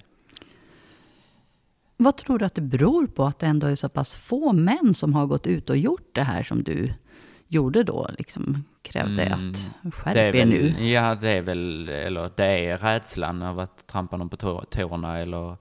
[1.98, 4.94] Vad tror du att det beror på att det ändå är så pass få män
[4.94, 6.94] som har gått ut och gjort det här som du
[7.52, 8.10] gjorde då?
[8.18, 10.88] Liksom krävde Mm, att skärp er nu.
[10.88, 15.20] Ja, det är väl, eller det är rädslan av att trampa någon på tå, tårna
[15.20, 15.58] eller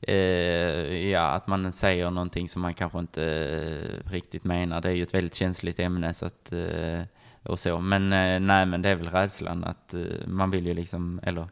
[0.00, 4.80] eh, ja, att man säger någonting som man kanske inte eh, riktigt menar.
[4.80, 7.00] Det är ju ett väldigt känsligt ämne så att, eh,
[7.42, 7.80] och så.
[7.80, 11.48] Men eh, nej, men det är väl rädslan att eh, man vill ju liksom, eller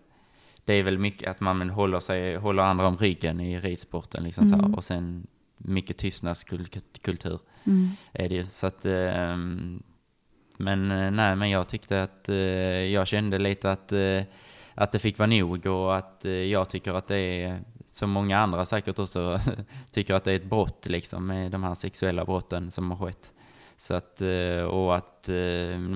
[0.64, 4.48] det är väl mycket att man håller, sig, håller andra om ryggen i ridsporten liksom
[4.48, 5.26] så här, och sen
[5.64, 7.88] mycket tystnadskultur Mm.
[8.12, 8.46] är det ju.
[8.46, 9.82] Så att, ehm,
[10.56, 12.36] men eh, nej, men jag tyckte att eh,
[12.84, 14.22] jag kände lite att, eh,
[14.74, 18.64] att det fick vara nog och att jag tycker att det är, som många andra
[18.64, 19.40] säkert också,
[19.90, 23.32] tycker att det är ett brott liksom med de här sexuella brotten som har skett.
[23.76, 24.22] Så att,
[24.70, 25.28] och att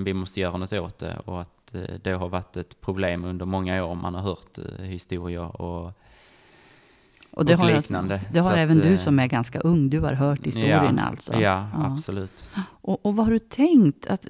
[0.04, 3.84] vi måste göra något åt det och att det har varit ett problem under många
[3.84, 3.94] år.
[3.94, 5.92] Man har hört historier och
[7.36, 8.20] Och det har, liknande.
[8.32, 11.08] det har att, även du eh, som är ganska ung, du har hört historierna ja,
[11.10, 11.40] alltså?
[11.40, 12.50] Ja, absolut.
[12.60, 14.06] Och, och vad har du tänkt?
[14.06, 14.26] Att,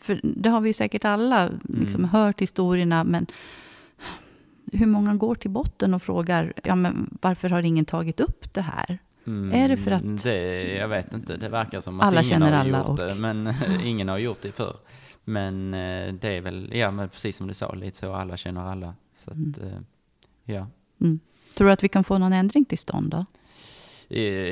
[0.00, 2.10] för det har vi säkert alla liksom, Mm.
[2.10, 3.26] hört historierna, men
[4.72, 8.60] hur många går till botten och frågar ja, men varför har ingen tagit upp det
[8.62, 8.98] här?
[9.52, 12.30] Är det för att- Mm, Det, jag vet inte, det verkar som att Alla ingen
[12.32, 13.14] känner har alla gjort och- det.
[13.14, 14.76] Men ingen har gjort det förr.
[15.24, 18.60] Men eh, det är väl, ja men precis som du sa, lite så alla känner
[18.70, 18.94] alla.
[19.14, 19.78] Så att, eh,
[20.44, 20.66] ja.
[21.00, 21.20] Mm.
[21.54, 23.24] Tror du att vi kan få någon ändring till stånd då?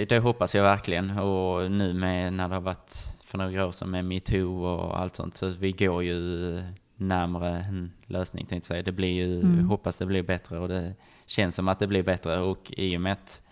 [0.09, 1.11] Det hoppas jag verkligen.
[1.19, 5.17] Och nu med när det har varit för några år sedan med metoo och allt
[5.17, 5.37] sånt.
[5.37, 6.63] Så vi går ju
[6.97, 8.83] närmare en lösning tänkte jag säga.
[8.83, 9.69] Det blir ju, Mm.
[9.69, 10.95] hoppas det blir bättre och det
[11.27, 13.43] känns som att det blir bättre och i och med att,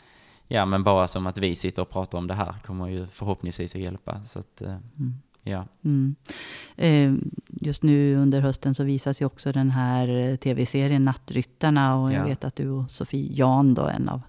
[0.48, 3.74] ja men bara som att vi sitter och pratar om det här kommer ju förhoppningsvis
[3.74, 4.24] att hjälpa.
[4.24, 4.76] Så att, eh,
[5.42, 5.66] ja.
[5.85, 6.14] Mm.
[6.76, 7.12] Eh,
[7.62, 11.96] Just nu under hösten så visas ju också den här eh, tv-serien Nattryttarna.
[11.96, 12.24] Och jag Ja.
[12.26, 14.20] vet att du och Sofie Jan, då, en av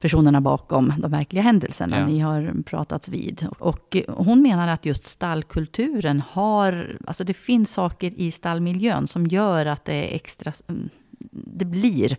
[0.00, 2.06] personerna bakom de verkliga händelserna, Ja.
[2.06, 3.46] ni har pratats vid.
[3.58, 9.66] Och hon menar att just stallkulturen har, alltså det finns saker i stallmiljön som gör
[9.66, 10.88] att det är extra, mm,
[11.30, 12.16] det blir,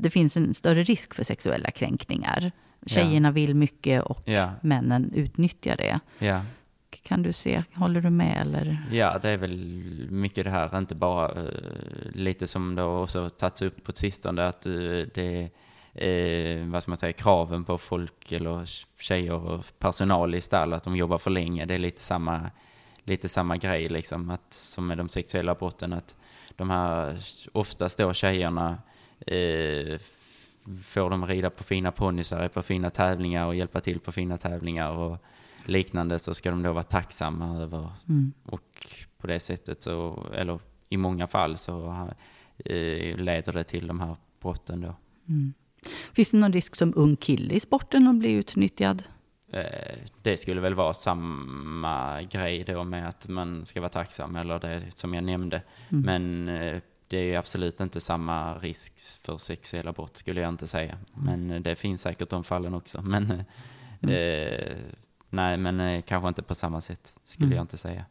[0.00, 2.52] det finns en större risk för sexuella kränkningar.
[2.86, 4.50] Tjejerna vill mycket och Ja.
[4.60, 6.00] männen utnyttjar det.
[7.04, 8.86] Kan du se, håller du med eller?
[8.92, 9.56] Ja, det är väl
[10.10, 11.50] mycket det här, inte bara uh,
[12.12, 15.50] lite som det har också tagits upp på sistone, att uh, det
[15.94, 20.84] eh, vad ska man säga, kraven på folk eller tjejer och personal i stall, att
[20.84, 21.64] de jobbar för länge.
[21.64, 22.50] Det är lite samma,
[23.04, 26.16] lite samma grej liksom, att, som med de sexuella brotten, att
[26.56, 27.18] de här,
[27.52, 28.78] oftast då tjejerna,
[29.26, 29.98] eh,
[30.84, 34.90] får de rida på fina ponnysar på fina tävlingar och hjälpa till på fina tävlingar
[34.90, 35.24] och
[35.64, 38.32] liknande så ska de då vara tacksamma över Mm.
[38.44, 38.86] och
[39.18, 42.08] på det sättet så, eller i många fall så
[42.64, 44.96] eh, leder det till de här brotten då.
[45.28, 45.54] Mm.
[46.12, 49.02] Finns det någon risk som ung kille i sporten att bli utnyttjad?
[49.52, 54.58] Eh, det skulle väl vara samma grej då med att man ska vara tacksam eller
[54.58, 55.62] det som jag nämnde.
[55.88, 56.04] Mm.
[56.04, 60.98] Men eh, det är absolut inte samma risk för sexuella brott skulle jag inte säga.
[61.14, 63.02] Men eh, det finns säkert de fallen också.
[63.02, 63.30] Men
[64.00, 64.76] eh,
[65.34, 67.56] nej, men eh, kanske inte på samma sätt skulle Mm.
[67.56, 68.04] jag inte säga.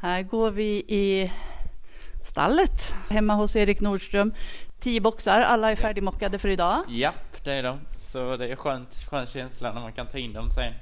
[0.00, 1.32] Här går vi i
[2.24, 4.34] stallet hemma hos Erik Nordström.
[4.80, 6.82] Tio boxar, alla är färdigmockade för idag.
[6.88, 7.80] Japp, det är de.
[8.00, 10.72] Så det är skönt, skön känsla när man kan ta in dem sen.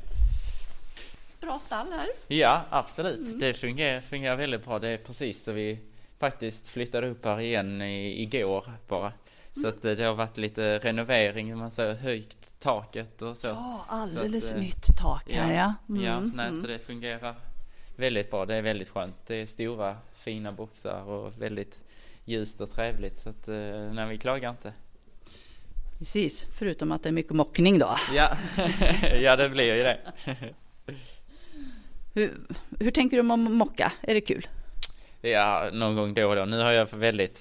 [1.40, 2.36] Bra stall här.
[2.36, 3.40] Ja, absolut.
[3.40, 4.78] Det fungerar, fungerar väldigt bra.
[4.78, 5.78] Det är precis så vi
[6.18, 9.12] faktiskt flyttade upp här igen i, igår bara.
[9.52, 13.46] Så att eh, det har varit lite renovering, man säger, höjt taket och så.
[13.46, 15.74] Ja, Så alldeles att, eh, nytt tak här ja.
[15.88, 16.60] Mm, ja, nej, mm.
[16.60, 17.34] så det fungerar
[17.96, 18.46] väldigt bra.
[18.46, 19.16] Det är väldigt skönt.
[19.26, 21.84] Det är stora, fina boxar och väldigt
[22.24, 23.18] ljust och trevligt.
[23.18, 24.72] Så att, eh, nej, vi klagar inte.
[25.98, 27.96] Precis, förutom att det är mycket mockning då.
[28.14, 28.36] Ja,
[29.20, 29.98] ja det blir ju det.
[32.14, 32.34] Hur,
[32.80, 33.92] hur tänker du om att mocka?
[34.00, 34.46] Är det kul?
[35.20, 36.44] Ja, någon gång då och då.
[36.44, 37.40] Nu har jag väldigt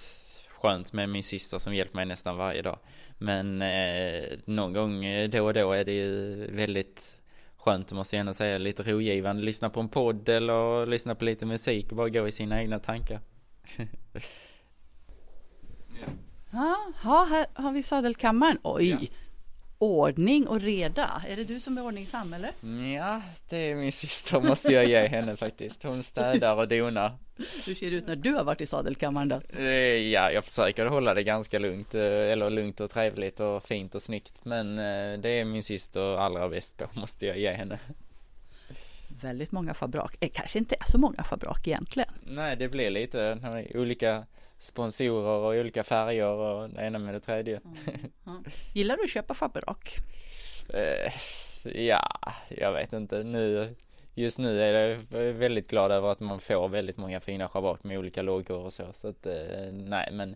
[0.49, 2.79] skönt med min syster som hjälper mig nästan varje dag.
[3.17, 7.21] Men eh, någon gång eh, då och då är det ju väldigt
[7.57, 9.43] skönt, måste jag ändå säga, lite rogivande.
[9.43, 12.79] Lyssna på en podd eller lyssna på lite musik och bara gå i sina egna
[12.79, 13.19] tankar.
[16.51, 18.57] Ja, ja, här har vi sadelkammaren.
[18.63, 19.11] Oj!
[19.79, 21.21] Ordning och reda.
[21.27, 22.51] Är det du som är ordningsam eller?
[22.95, 25.83] Ja, det är min syster måste jag ge henne faktiskt.
[25.83, 27.11] Hon städar och donar.
[27.65, 29.41] Hur ser det ut när du har varit i sadelkammaren då?
[29.59, 29.65] Eh,
[29.97, 34.01] Ja, jag försöker hålla det ganska lugnt, eh, eller lugnt och trevligt och fint och
[34.01, 34.33] snyggt.
[34.45, 37.79] Men eh, det är min syster allra bäst på, måste jag ge henne.
[39.21, 40.15] Väldigt många fabrak.
[40.33, 42.09] Kanske inte är så många fabrak egentligen.
[42.23, 43.39] Nej, det blir lite
[43.75, 44.23] olika
[44.57, 47.61] sponsorer och olika färger och det ena med det tredje.
[48.73, 49.97] Gillar du att köpa fabrak?
[50.69, 51.13] Eh,
[51.71, 53.23] ja, jag vet inte.
[53.23, 53.75] Nu,
[54.13, 57.99] just nu är jag väldigt glad över att man får väldigt många fina schabrak med
[57.99, 58.93] olika loggor och så.
[58.93, 60.35] Så att, eh, nej, men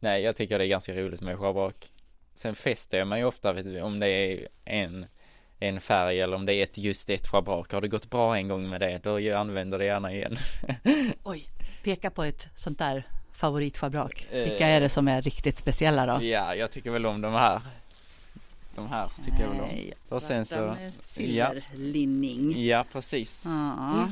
[0.00, 1.90] nej, jag tycker det är ganska roligt med schabrak.
[2.34, 5.06] Sen fäster jag mig ofta vet om det är en,
[5.58, 7.72] en färg eller om det är ett, just ett schabrak.
[7.72, 10.36] Har det gått bra en gång med det, då använder det gärna igen.
[11.24, 11.44] Oj,
[11.84, 13.04] peka på ett sånt där
[13.40, 14.26] favoritfabrak.
[14.32, 14.44] Eh.
[14.44, 16.24] Vilka är det som är riktigt speciella då?
[16.24, 17.60] Ja, jag tycker väl om de här.
[18.76, 19.68] De här tycker jag väl om.
[19.68, 22.66] Nej, Och sen så, silverlinning.
[22.66, 23.44] ja precis.
[23.46, 24.10] Ja, Mm.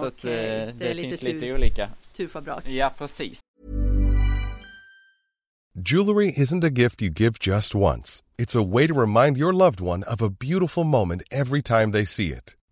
[0.00, 0.32] Så att okej.
[0.60, 1.32] eh, Det det, lite finns tur.
[1.32, 1.88] lite olika.
[2.16, 2.68] Turfabrak.
[2.68, 3.40] Ja, precis.
[5.74, 8.22] Jewelry isn't a gift you give just once.
[8.38, 12.06] It's a way to remind your loved one of a beautiful moment every time they
[12.06, 12.56] see it.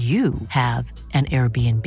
[0.00, 1.86] you have an Airbnb.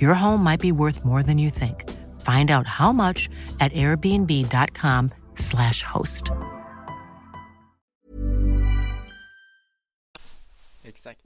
[0.00, 1.84] Your home might be worth more than you think.
[2.20, 6.30] Find out how much at airbnb.com/slash host.
[10.84, 11.20] Exakt.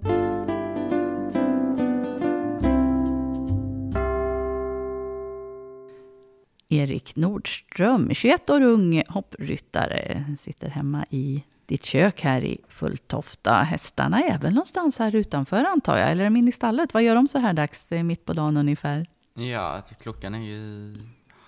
[6.68, 13.52] Erik Nordström, 21 år ung hoppryttare, sitter hemma i ditt kök här i Fulltofta.
[13.54, 16.94] Hästarna är väl någonstans här utanför antar jag, eller är de inne i stallet?
[16.94, 17.86] Vad gör de så här dags?
[17.88, 19.06] Är mitt på dagen ungefär.
[19.34, 20.94] Ja, klockan är ju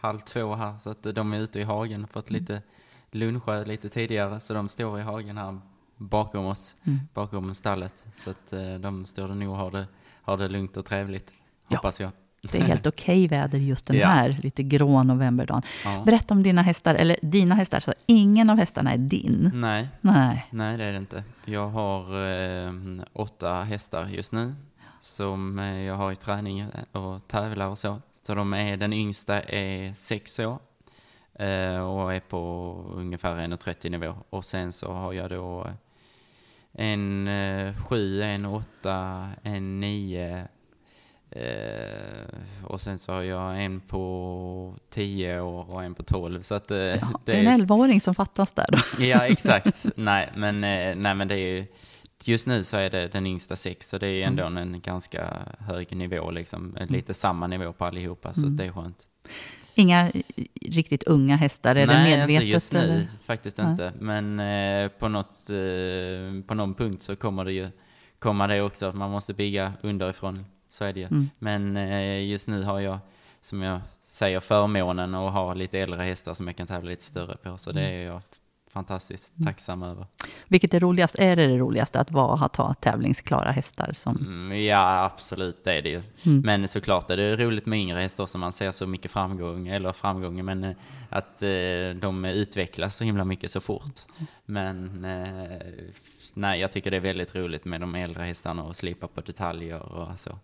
[0.00, 2.62] halv två här så att de är ute i hagen fått lite
[3.10, 5.58] luncha lite tidigare så de står i hagen här
[5.96, 6.98] bakom oss, Mm.
[7.14, 8.04] bakom stallet.
[8.12, 9.86] Så att eh, de står nog och har det,
[10.22, 11.34] har det lugnt och trevligt,
[11.68, 12.10] hoppas jag.
[12.42, 14.06] Det är helt okej väder just den Ja.
[14.08, 15.62] här lite grå novemberdagen.
[15.84, 16.02] Ja.
[16.06, 19.50] Berätta om dina hästar, eller dina hästar, så ingen av hästarna är din.
[19.54, 19.88] Nej.
[20.00, 20.46] Nej.
[20.50, 21.24] Nej, det är det inte.
[21.44, 22.26] Jag har
[22.66, 22.72] eh,
[23.12, 24.54] åtta hästar just nu
[25.00, 28.00] som eh, jag har i träning och tävlar och så.
[28.26, 30.58] Så de är, den yngsta är sex år
[31.34, 34.14] eh, och är på ungefär 1,30 nivå.
[34.30, 35.66] Och sen så har jag då
[36.72, 40.48] en eh, sju, en åtta, en nio
[41.30, 46.42] eh, och sen så har jag en på 10 år och en på 12.
[46.42, 46.76] Så att, eh,
[47.24, 49.04] Det är en 11-åring som fattas där då.
[49.04, 49.86] Ja, exakt.
[49.96, 51.66] nej, men, eh, nej, men det är ju,
[52.24, 55.96] just nu så är det den yngsta sex, så det är ändå en ganska hög
[55.96, 56.76] nivå, liksom.
[56.88, 58.56] Lite samma nivå på allihopa, så Mm.
[58.56, 59.08] det är skönt.
[59.74, 60.10] Inga
[60.60, 62.42] riktigt unga hästar, är nej, medvetet?
[62.42, 63.06] inte just nu, eller?
[63.24, 63.66] faktiskt Nej.
[63.70, 63.92] inte.
[63.98, 67.68] Men eh, på, något, eh, på någon punkt så kommer det ju
[68.18, 71.06] komma det också, att man måste bygga underifrån, så är det ju.
[71.06, 71.30] Mm.
[71.38, 72.98] Men eh, just nu har jag,
[73.40, 77.36] som jag säger, förmånen att ha lite äldre hästar som jag kan tävla lite större
[77.36, 78.22] på, så det är jag
[78.72, 79.46] fantastiskt Mm.
[79.46, 80.06] tacksam över.
[80.48, 81.14] Vilket är roligast?
[81.18, 83.92] Är det det roligaste att vara, att ha tävlingsklara hästar?
[83.92, 84.16] Som...
[84.16, 86.02] Mm, ja, absolut det är det ju.
[86.22, 86.40] Mm.
[86.44, 89.92] Men såklart är det roligt med yngre hästar som man ser så mycket framgång, eller
[89.92, 90.76] framgångar, men eh,
[91.10, 94.00] att eh, de utvecklas så himla mycket så fort.
[94.44, 95.56] Men eh,
[96.34, 99.82] nej, jag tycker det är väldigt roligt med de äldre hästarna och slipa på detaljer
[99.92, 100.38] och så.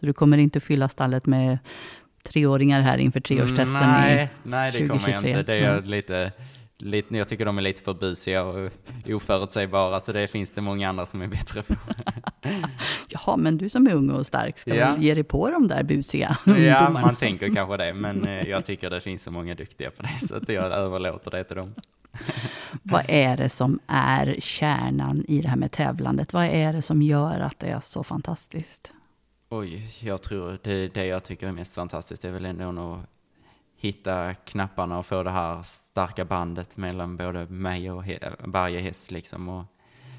[0.00, 1.58] Så du kommer inte fylla stallet med
[2.28, 5.30] treåringar här inför treårstesten Mm, nej, i nej, det kommer jag 2023?
[5.30, 5.42] inte.
[5.42, 5.82] Det är Nej.
[5.90, 6.32] lite,
[6.78, 8.70] lite, jag tycker de är lite för busiga och
[9.08, 11.74] oförutsägbara, så det finns det många andra som är bättre på.
[13.08, 14.92] Jaha, men du som är ung och stark, ska Ja.
[14.92, 18.64] väl ge dig på de där busiga Ja, man tänker kanske det, men eh, jag
[18.64, 21.74] tycker det finns så många duktiga på det, så att jag överlåter det till dem.
[22.82, 26.32] Vad är det som är kärnan i det här med tävlandet?
[26.32, 28.92] Vad är det som gör att det är så fantastiskt?
[29.52, 33.06] Oj, jag tror det, det jag tycker är mest fantastiskt är väl ändå att
[33.76, 38.04] hitta knapparna och få det här starka bandet mellan både mig och
[38.38, 39.48] varje häst liksom.
[39.48, 39.64] Och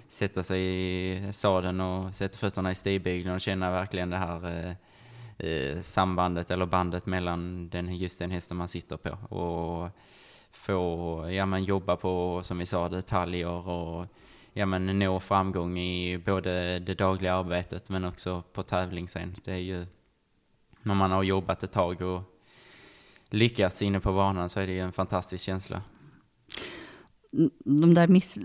[0.08, 5.48] sätta sig i sadeln och sätta fötterna i stigbygeln och känna verkligen det här eh,
[5.48, 9.36] eh, sambandet eller bandet mellan den, just den hästen man sitter på.
[9.36, 9.90] Och
[10.52, 14.06] få, ja men jobba på, som vi sa, detaljer och
[14.54, 19.36] ja men nå framgång i både det dagliga arbetet men också på tävling sen.
[19.44, 19.86] Det är ju,
[20.82, 22.22] när man har jobbat ett tag och
[23.30, 25.82] lyckats inne på banan så är det ju en fantastisk känsla
[27.64, 28.38] de där miss,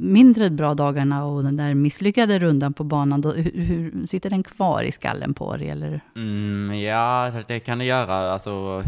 [0.00, 4.42] mindre bra dagarna och den där misslyckade rundan på banan, då, hur, hur, sitter den
[4.42, 5.68] kvar i skallen på dig?
[5.68, 6.00] Eller?
[6.16, 8.32] Mm, ja, det kan det göra.
[8.32, 8.84] Alltså,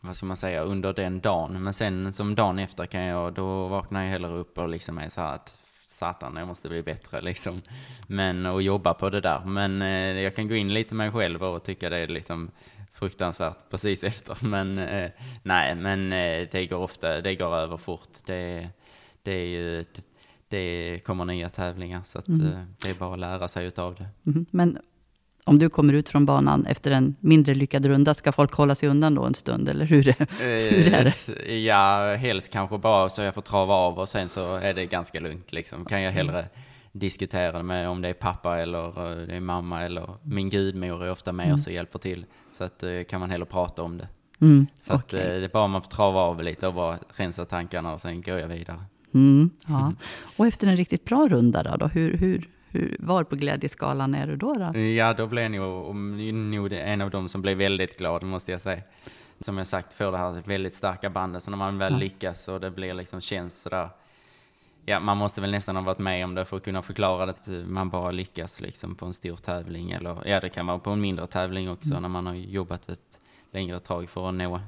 [0.00, 1.62] vad ska man säga, under den dagen.
[1.62, 5.08] Men sen som dagen efter kan jag, då vaknar jag hellre upp och liksom är
[5.08, 5.58] så här att
[5.96, 7.62] satan, jag måste bli bättre liksom.
[8.06, 9.44] Men, och jobba på det där.
[9.44, 12.50] Men eh, jag kan gå in lite mig själv och tycka det är liksom
[12.92, 14.36] fruktansvärt precis efter.
[14.40, 15.10] Men eh,
[15.42, 18.18] nej, men eh, det går ofta, det går över fort.
[18.26, 18.68] Det,
[19.22, 19.84] det, är ju,
[20.48, 22.46] det kommer nya tävlingar så att, mm.
[22.46, 24.30] eh, det är bara att lära sig utav det.
[24.30, 24.46] Mm.
[24.50, 24.78] Men
[25.46, 28.88] om du kommer ut från banan efter en mindre lyckad runda, ska folk hålla sig
[28.88, 30.02] undan då en stund, eller hur,
[30.40, 31.14] hur är det?
[31.46, 34.86] Eh, ja, helst kanske bara så jag får trava av och sen så är det
[34.86, 35.84] ganska lugnt liksom.
[35.84, 36.48] Kan jag hellre mm
[36.98, 41.10] diskutera med om det är pappa eller eh, det är mamma eller min gudmor är
[41.10, 41.60] ofta med mm.
[41.66, 42.26] och hjälper till.
[42.52, 44.08] Så att eh, kan man hellre prata om det.
[44.40, 45.20] Mm, så att okay.
[45.20, 48.22] Eh, det är bara man får trava av lite och bara rensa tankarna och sen
[48.22, 48.84] går jag vidare.
[49.14, 49.92] Mm, ja.
[50.36, 54.26] Och efter en riktigt bra runda då, då hur, hur, hur, var på glädjeskalan är
[54.26, 54.54] du då?
[54.54, 54.78] då?
[54.78, 55.94] Ja, då blev jag nog,
[56.34, 58.82] nog en av dem som blev väldigt glad, måste jag säga.
[59.40, 61.98] Som jag sagt, får det här väldigt starka bandet, så när man väl ja.
[61.98, 63.88] lyckas och det blir liksom, känns sådär
[64.86, 67.48] ja, man måste väl nästan ha varit med om det för att kunna förklara att
[67.66, 69.90] man bara lyckas liksom på en stor tävling.
[69.90, 72.02] Eller ja, det kan vara på en mindre tävling också mm.
[72.02, 73.20] när man har jobbat ett
[73.52, 74.60] längre tag för att nå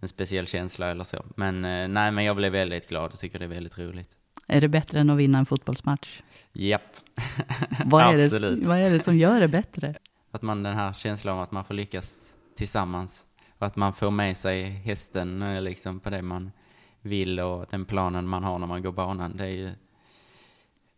[0.00, 1.24] en speciell känsla eller så.
[1.36, 4.10] Men eh, nej, men jag blev väldigt glad och tycker det är väldigt roligt.
[4.46, 6.22] Är det bättre än att vinna en fotbollsmatch?
[6.52, 6.96] Japp,
[7.84, 8.62] vad är Absolut.
[8.62, 9.94] Det, vad är det som gör det bättre?
[10.30, 13.26] Att man den här känslan av att man får lyckas tillsammans.
[13.58, 16.52] Och att man får med sig hästen eh, liksom på det man
[17.00, 19.36] vill och den planen man har när man går banan.
[19.36, 19.72] Det är ju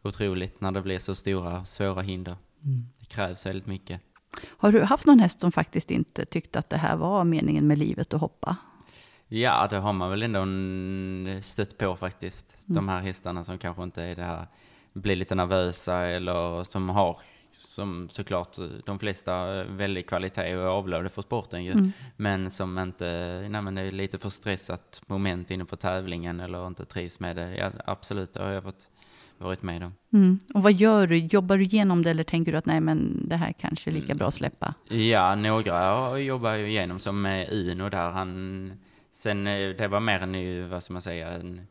[0.02, 2.36] otroligt när det blir så stora, svåra hinder.
[2.64, 2.86] Mm.
[2.98, 4.00] Det krävs väldigt mycket.
[4.46, 7.78] Har du haft någon häst som faktiskt inte tyckte att det här var meningen med
[7.78, 8.56] livet att hoppa?
[9.28, 12.56] Ja, det har man väl ändå stött på faktiskt.
[12.66, 12.74] Mm.
[12.76, 14.46] De här hästarna som kanske inte är det här,
[14.94, 17.18] blir lite nervösa eller som har
[17.52, 21.72] som såklart de flesta väldigt kvalitet och avlade för sporten ju.
[21.72, 21.92] Mm.
[22.16, 23.06] Men som inte,
[23.50, 27.36] nej men det är lite för stressat moment inne på tävlingen eller inte trivs med
[27.36, 27.56] det.
[27.56, 28.88] Ja, absolut, det har jag fått
[29.38, 29.94] varit med om.
[30.12, 30.38] Mm.
[30.54, 31.18] Och vad gör du?
[31.18, 34.14] Jobbar du igenom det eller tänker du att nej men det här kanske är lika
[34.14, 34.74] bra att släppa?
[34.88, 38.72] Ja, några jobbar ju igenom som med Uno där han,
[39.12, 41.66] sen eh, det var mer en, vad ska man säga, en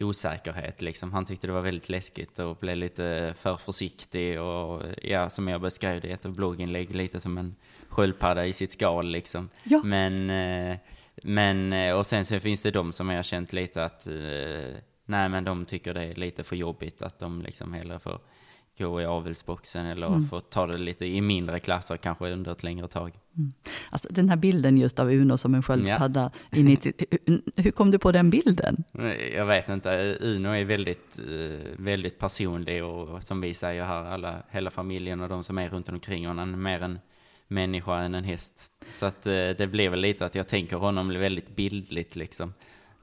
[0.00, 1.12] osäkerhet liksom.
[1.12, 5.60] Han tyckte det var väldigt läskigt och blev lite för försiktig och ja, som jag
[5.60, 7.56] beskrev det i ett blogginlägg, lite som en
[7.88, 9.48] sköldpadda i sitt skal liksom.
[9.64, 9.80] Ja.
[9.84, 10.78] Men, eh,
[11.22, 14.76] men, eh, och sen så finns det de som jag har känt lite att, eh,
[15.04, 18.20] nej men de tycker det är lite för jobbigt att de liksom hellre får
[18.78, 20.28] gå i avelsboxen eller mm.
[20.28, 23.12] få ta det lite i mindre klasser kanske under ett längre tag.
[23.36, 23.52] Mm.
[23.90, 26.58] Alltså den här bilden just av Uno som en sköldpadda, ja.
[27.56, 28.84] hur kom du på den bilden?
[29.34, 34.34] Jag vet inte, Uno är väldigt, eh, väldigt personlig och som vi säger här, alla,
[34.50, 36.98] hela familjen och de som är runt omkring honom, mer en
[37.48, 38.70] människa än en häst.
[38.90, 42.54] Så att eh, det blev väl lite att jag tänker honom väldigt bildligt liksom.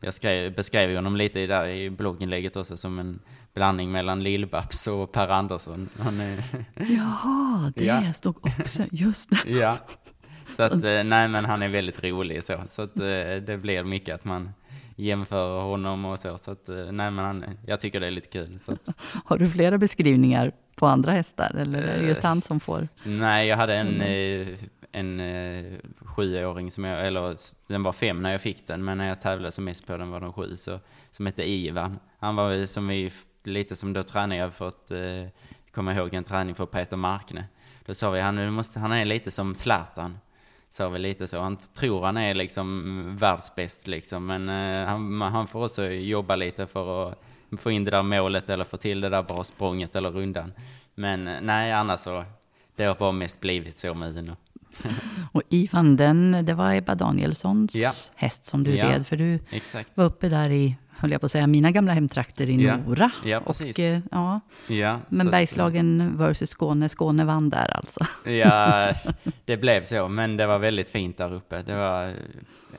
[0.04, 3.20] Jag skrev, beskrev honom lite där i blogginlägget också som en
[3.54, 5.90] blandning mellan Lill-Babs och Per Andersson.
[6.00, 6.44] Han är...
[6.76, 8.14] Jaha, det ja.
[8.14, 9.52] stod också, just det.
[9.52, 9.78] Ja,
[10.52, 12.62] så att, eh, nej men han är väldigt rolig så.
[12.68, 13.06] Så att eh,
[13.46, 14.54] det blir mycket att man
[14.96, 16.38] jämför honom och så.
[16.38, 18.60] Så att, eh, nej men han, jag tycker det är lite kul.
[18.68, 18.90] Att.
[19.26, 22.88] Har du flera beskrivningar på andra hästar eller är det just han som får?
[23.04, 24.58] Nej, jag hade en, mm
[24.94, 27.36] en, eh, sjuåring som jag, eller
[27.68, 30.12] den var fem när jag fick den, men när jag tävlade som mest på den
[30.12, 30.80] var den sju, så,
[31.12, 32.00] som hette Ivan.
[32.20, 33.12] Han var som vi
[33.44, 35.26] lite som då tränade jag för att eh,
[35.72, 37.46] komma ihåg en träning för Peter Markne.
[37.86, 40.18] Då sa vi, han, måste, han är lite som Zlatan.
[40.70, 41.40] Sa vi lite så.
[41.40, 44.26] Han tror han är liksom världsbäst liksom.
[44.26, 47.18] Men eh, han, han får också jobba lite för att
[47.60, 50.54] få in det där målet eller få till det där bra språnget eller rundan.
[50.96, 52.24] Men eh, nej, annars så,
[52.76, 54.36] det har bara mest blivit så med Uno.
[55.32, 57.92] och Ivan, den, det var Ebba Danielssons ja.
[58.16, 59.98] häst som du ja, red, för du exakt.
[59.98, 62.78] var uppe där i höll jag på att säga, mina gamla hemtrakter i ja.
[62.78, 63.12] Nora.
[63.26, 63.78] Ja, precis.
[63.78, 64.40] Och, eh, ja.
[64.68, 68.06] ja, men Bergslagen versus Skåne, Skåne vann där alltså.
[68.30, 68.94] Ja,
[69.46, 71.62] det blev så, men det var väldigt fint där uppe.
[71.62, 72.08] Det var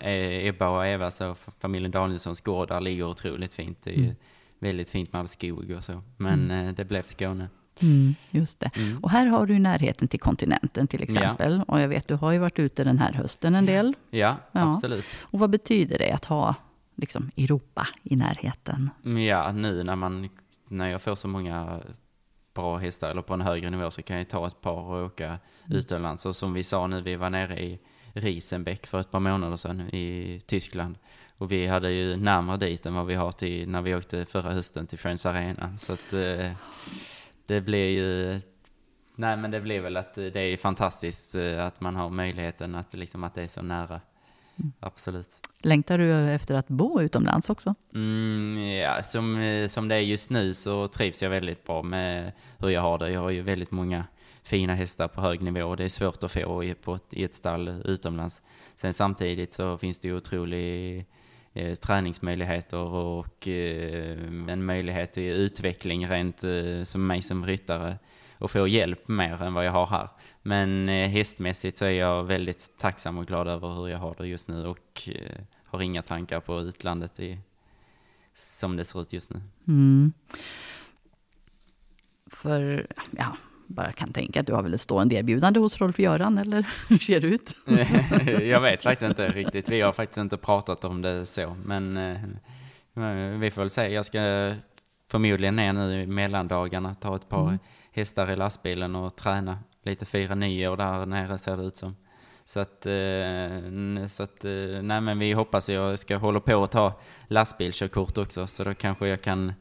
[0.01, 3.79] eh, Ebba och Eva, så familjen Danielssons gård där ligger otroligt fint.
[3.83, 4.15] Det är mm.
[4.59, 6.69] väldigt fint med all skog och så, men mm.
[6.69, 7.49] Eh, det blev Skåne.
[7.83, 8.71] Mm, just det.
[8.77, 8.99] Mm.
[8.99, 11.57] Och här har du närheten till kontinenten till exempel.
[11.57, 11.75] Ja.
[11.75, 13.95] Och jag vet, du har ju varit ute den här hösten en del.
[14.11, 15.07] Ja, ja, absolut.
[15.21, 16.55] Och vad betyder det att ha
[16.95, 18.91] liksom Europa i närheten?
[19.29, 20.29] Ja, nu när man,
[20.69, 21.81] när jag får så många
[22.55, 25.27] bra hästar eller på en högre nivå så kan jag ta ett par och åka
[25.27, 25.39] mm.
[25.79, 26.27] utomlands.
[26.27, 27.79] Och som vi sa nu, vi var nere i
[28.13, 30.99] Riesenbeck för ett par månader sedan i Tyskland.
[31.39, 34.53] Och vi hade ju närmare dit än vad vi har till när vi åkte förra
[34.53, 35.79] hösten till Friends Arena.
[35.79, 36.51] Så att eh,
[37.47, 38.41] det blir ju,
[39.17, 42.95] nej men det blir väl att det är fantastiskt eh, att man har möjligheten att
[42.95, 44.01] liksom att det är så nära.
[44.57, 44.73] Mm.
[44.81, 45.49] Absolut.
[45.59, 47.75] Längtar du efter att bo utomlands också?
[47.95, 52.33] Mm, ja, som, eh, som det är just nu så trivs jag väldigt bra med
[52.59, 53.11] hur jag har det.
[53.11, 54.05] Jag har ju väldigt många
[54.43, 57.25] fina hästar på hög nivå och det är svårt att få i, på ett, i
[57.25, 58.43] ett stall utomlands.
[58.77, 61.07] Sen samtidigt så finns det ju otroligt
[61.55, 67.99] eh, träningsmöjligheter och eh, en möjlighet till utveckling rent eh, som mig som ryttare
[68.39, 70.09] och få hjälp mer än vad jag har här.
[70.43, 74.27] Men eh, hästmässigt så är jag väldigt tacksam och glad över hur jag har det
[74.27, 77.39] just nu och eh, har inga tankar på utlandet i,
[78.35, 79.43] som det ser ut just nu.
[79.69, 80.13] Mm.
[82.27, 83.37] För, ja,
[83.67, 87.21] bara kan tänka att du har väl ett stående erbjudande hos Rolf-Göran, eller hur ser
[87.21, 87.57] det ut?
[88.51, 89.69] jag vet faktiskt inte riktigt.
[89.69, 93.89] Vi har faktiskt inte pratat om det så, men eh, vi får väl se.
[93.89, 94.55] Jag ska
[95.11, 97.59] förmodligen ner nu i mellandagarna, ta ett par mm.
[97.93, 101.97] hästar i lastbilen och träna lite fira nyår där nere ser det ut som.
[102.45, 106.73] Så att, eh, så att eh, nej men vi hoppas jag ska hålla på att
[106.73, 109.53] ta lastbilskörkort också, så då kanske jag kan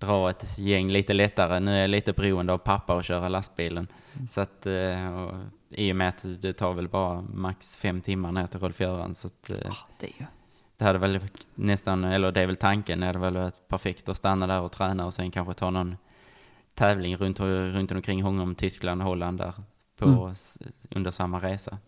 [0.00, 1.60] dra ett gäng lite lättare.
[1.60, 3.88] Nu är jag lite beroende av pappa att köra lastbilen.
[4.14, 4.28] Mm.
[4.28, 5.34] Så att, eh, och,
[5.70, 9.14] i och med att det tar väl bara max fem timmar ner till Rolf-Göran.
[9.14, 10.26] Så att, oh, det, är ju...
[10.76, 11.20] det hade väl
[11.54, 14.72] nästan, eller det är väl tanken, det hade väl varit perfekt att stanna där och
[14.72, 15.96] träna och sen kanske ta någon
[16.74, 19.54] tävling runt, runt omkring honom, Tyskland, Holland där
[19.96, 20.34] på, mm.
[20.90, 21.78] under samma resa.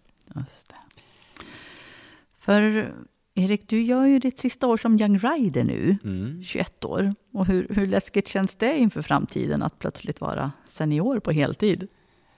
[2.37, 2.93] För
[3.35, 6.43] Erik, du gör ju ditt sista år som Young Rider nu, mm.
[6.43, 7.15] 21 år.
[7.33, 11.89] Och hur, hur läskigt känns det inför framtiden att plötsligt vara senior på heltid?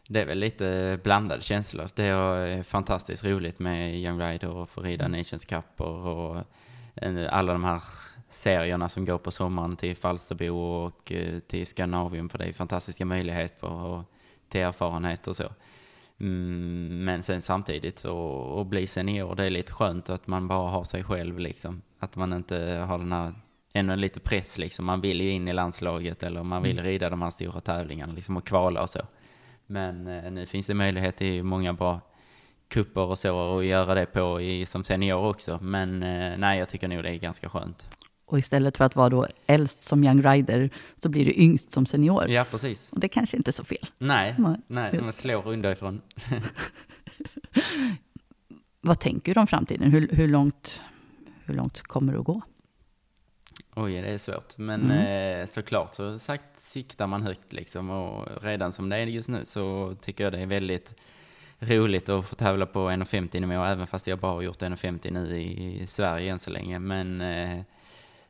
[0.08, 1.88] Det är väl lite blandade känslor.
[1.94, 5.18] Det är fantastiskt roligt med Young Rider och få rida mm.
[5.18, 6.42] Nations Cup och, och
[7.30, 7.82] alla de här
[8.28, 13.04] serierna som går på sommaren till Falsterbo och eh, till Skandinavium, för det är fantastiska
[13.04, 14.04] möjligheter och
[14.48, 15.52] till erfarenhet och så.
[16.24, 20.70] Mm, men sen samtidigt så att bli senior, det är lite skönt att man bara
[20.70, 21.82] har sig själv liksom.
[21.98, 23.34] Att man inte har den här,
[23.72, 24.84] ännu lite press liksom.
[24.84, 26.84] Man vill ju in i landslaget eller man vill mm.
[26.84, 29.00] rida de här stora tävlingarna liksom och kvala och så.
[29.66, 32.00] Men eh, nu finns det möjlighet till många bra
[32.68, 35.58] kupper och så och göra det på i, som senior också.
[35.62, 37.96] Men eh, nej, jag tycker nog det är ganska skönt.
[38.26, 41.86] Och istället för att vara då äldst som young rider så blir du yngst som
[41.86, 42.30] senior.
[42.30, 42.92] Ja, precis.
[42.92, 43.86] Och det kanske inte är så fel.
[43.98, 44.34] Nej,
[44.66, 46.00] nej, man slår underifrån.
[48.80, 49.90] Vad tänker du om framtiden?
[49.90, 50.82] Hur, hur, långt,
[51.44, 52.42] hur långt kommer du att gå?
[53.74, 54.58] Oj, det är svårt.
[54.58, 55.40] Men mm.
[55.40, 57.90] eh, såklart så sagt siktar man högt liksom.
[57.90, 60.94] Och redan som det är just nu så tycker jag det är väldigt
[61.58, 65.40] roligt att få tävla på 1,50 nivå, även fast jag bara har gjort 1,50 nu
[65.40, 66.78] i Sverige än så länge.
[66.78, 67.60] Men eh,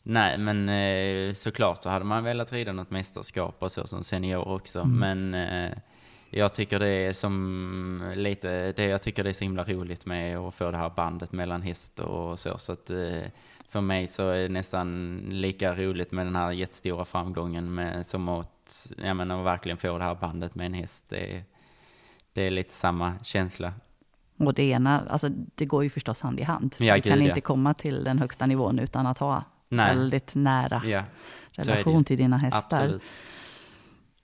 [0.06, 4.48] Nej, men eh, såklart så hade man velat rida något mästerskap och så som senior
[4.48, 4.80] också.
[4.80, 4.98] Mm.
[4.98, 5.78] Men eh,
[6.30, 10.38] jag tycker det är som lite, det jag tycker det är så himla roligt med
[10.38, 12.58] att få det här bandet mellan häst och så.
[12.58, 13.22] Så att eh,
[13.68, 18.28] för mig så är det nästan lika roligt med den här jättestora framgången med, som
[18.28, 21.04] att, ja men att verkligen få det här bandet med en häst.
[21.08, 21.42] Det,
[22.32, 23.72] det är lite samma känsla.
[24.36, 26.74] Och det ena, alltså det går ju förstås hand i hand.
[26.78, 27.42] Ja, du kan gud, inte ja.
[27.42, 29.96] komma till den högsta nivån utan att ha Nej.
[29.96, 31.02] väldigt nära ja,
[31.52, 32.58] relation till dina hästar.
[32.58, 33.02] Absolut.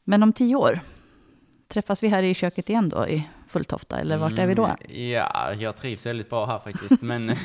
[0.05, 0.81] Men om tio år,
[1.69, 4.65] träffas vi här i köket igen då i Fulltofta, eller vart är vi då?
[4.65, 7.03] Mm, ja, jag trivs väldigt bra här faktiskt.
[7.03, 7.27] men,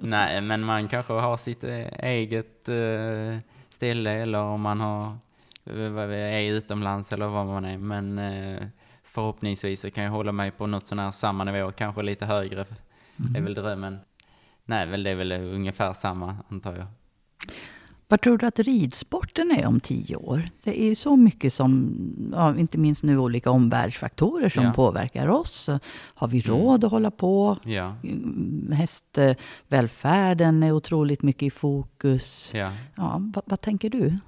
[0.00, 5.18] nej, men man kanske har sitt eh, eget uh, ställe, eller om man har,
[6.12, 7.78] är utomlands eller vad man är.
[7.78, 8.66] Men uh,
[9.04, 12.64] förhoppningsvis så kan jag hålla mig på något sån här samma nivå, kanske lite högre.
[13.18, 13.36] Mm.
[13.36, 13.98] är väl drömmen.
[14.64, 16.86] Nej, väl det är väl ungefär samma, antar jag.
[18.08, 20.48] Vad tror du att ridsporten är om tio år?
[20.62, 21.96] Det är ju så mycket som,
[22.32, 24.72] ja, inte minst nu olika omvärldsfaktorer som ja.
[24.72, 25.70] påverkar oss.
[26.14, 26.58] Har vi mm.
[26.58, 26.86] råd mm.
[26.86, 27.58] att hålla på?
[27.64, 27.96] Ja.
[28.72, 32.52] Hästvälfärden är otroligt mycket i fokus.
[32.54, 32.72] Ja.
[32.94, 34.18] Ja, vad, vad tänker du?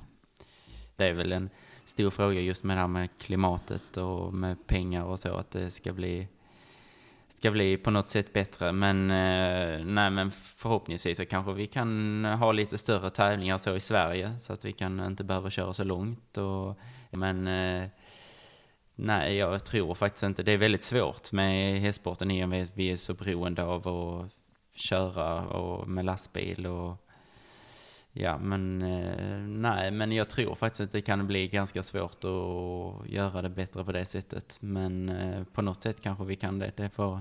[0.96, 1.50] Det är väl en
[1.84, 5.70] stor fråga just med det här med klimatet och med pengar och så, att det
[5.70, 6.28] ska bli
[7.36, 8.72] ska bli på något sätt bättre.
[8.72, 13.80] Men, eh, nej, men förhoppningsvis så kanske vi kan ha lite större tävlingar så i
[13.80, 16.38] Sverige så att vi kan inte behöva köra så långt.
[16.38, 16.78] Och,
[17.10, 17.88] men eh,
[18.94, 20.42] nej, jag tror faktiskt inte.
[20.42, 23.88] Det är väldigt svårt med hästsporten i och med att vi är så beroende av
[23.88, 24.30] att
[24.74, 27.05] köra och med lastbil och
[28.18, 33.08] Ja, men eh, nej, men jag tror faktiskt att det kan bli ganska svårt att
[33.08, 34.58] göra det bättre på det sättet.
[34.60, 36.72] Men eh, på något sätt kanske vi kan det.
[36.76, 37.20] Det får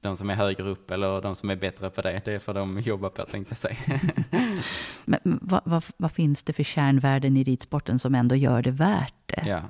[0.00, 2.80] de som är högre upp eller de som är bättre på det, det får de
[2.80, 4.00] jobba på tänkte jag säga.
[5.04, 9.14] Men vad, vad, vad, finns det för kärnvärden i ridsporten som ändå gör det värt
[9.26, 9.42] det?
[9.46, 9.62] Ja,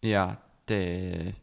[0.00, 0.32] ja
[0.64, 1.34] det,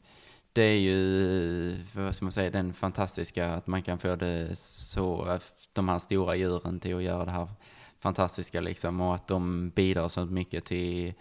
[0.53, 5.39] det är ju, vad ska man säga, den fantastiska att man kan få det så,
[5.73, 7.47] de här stora djuren till att göra det här
[7.99, 11.13] fantastiska liksom och att de bidrar så mycket till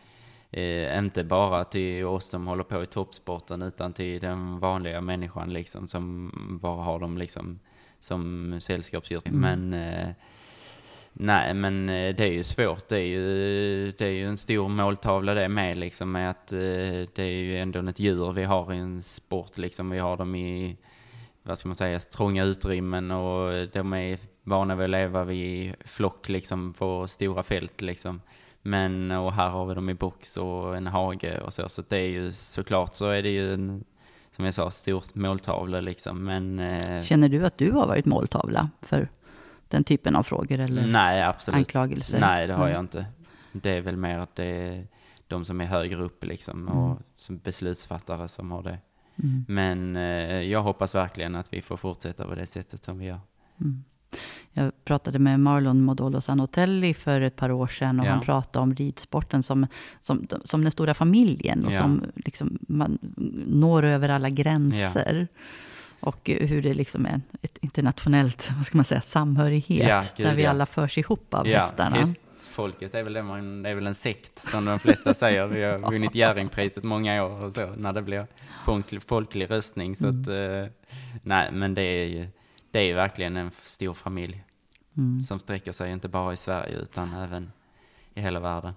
[0.50, 5.52] Eh, inte bara till oss som håller på i toppsporten utan till den vanliga människan
[5.52, 6.30] liksom som
[6.62, 7.58] bara har dem liksom
[8.00, 9.20] som sällskapsdjur.
[9.24, 9.40] Mm.
[9.40, 10.08] Men eh,
[11.12, 12.88] nej, men eh, det är ju svårt.
[12.88, 16.58] Det är ju, det är ju en stor måltavla det med liksom med att eh,
[17.14, 19.90] det är ju ändå ett djur vi har i en sport liksom.
[19.90, 20.76] Vi har dem i,
[21.42, 26.28] vad ska man säga, trånga utrymmen och de är vana vid att leva i flock
[26.28, 28.20] liksom på stora fält liksom.
[28.62, 31.68] Men, och här har vi dem i box och en hage och så.
[31.68, 33.84] Så det är ju såklart så är det ju en,
[34.30, 36.24] som jag sa, stor måltavla liksom.
[36.24, 39.08] Men, eh, Känner du att du har varit måltavla för
[39.68, 41.56] den typen av frågor eller nej, absolut.
[41.56, 42.20] anklagelser?
[42.20, 42.74] Nej, det har mm.
[42.74, 43.06] jag inte.
[43.52, 44.86] Det är väl mer att det är
[45.26, 47.02] de som är högre upp liksom och mm.
[47.16, 48.78] som beslutsfattare som har det.
[49.22, 49.44] Mm.
[49.48, 53.20] Men eh, jag hoppas verkligen att vi får fortsätta på det sättet som vi gör.
[54.52, 58.10] Jag pratade med Marlon Modolo Sanotelli för ett par år sedan och ja.
[58.10, 59.66] han pratade om ridsporten som,
[60.00, 61.78] som, som den stora familjen och ja.
[61.78, 62.98] som liksom man
[63.46, 65.28] når över alla gränser.
[65.30, 65.38] Ja.
[66.00, 70.46] Och hur det liksom är ett internationellt, vad ska man säga, samhörighet gud, där vi
[70.46, 71.96] alla förs ihop av hästarna.
[71.96, 75.46] Hästfolket är väl, det man, det är väl en sekt som de flesta säger.
[75.46, 78.26] Vi har vunnit Jerringpriset många år och så när det blir
[78.64, 79.96] folklig, folklig röstning.
[79.96, 80.20] Så mm.
[80.20, 80.72] att, eh,
[81.22, 82.28] nej, men det är ju
[82.76, 84.44] det är verkligen en stor familj
[84.96, 85.22] mm.
[85.22, 87.52] som sträcker sig inte bara i Sverige utan även
[88.14, 88.74] i hela världen.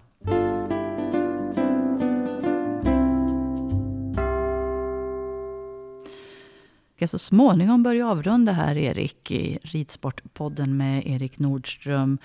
[6.96, 12.18] ska så småningom börja avrunda här, Erik, i Ridsportpodden med Erik Nordström.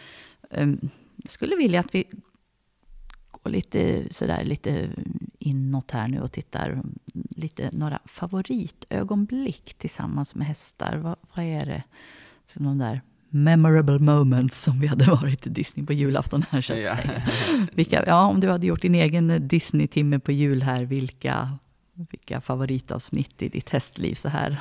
[0.51, 0.79] Ehm,
[1.17, 2.05] jag skulle vilja att vi
[3.45, 4.91] går lite, sådär, lite
[5.39, 6.83] inåt här nu och tittar
[7.37, 10.97] lite några favoritögonblick tillsammans med hästar.
[10.97, 11.83] Vad, vad är det?
[12.47, 16.73] Så de där memorable moments som vi hade varit i Disney på julafton här så
[16.73, 16.97] att ja.
[16.97, 17.23] säga.
[17.73, 21.59] Vilka, ja, om du hade gjort din egen Disney-timme på jul här, vilka,
[21.95, 24.61] vilka favoritavsnitt i ditt hästliv så här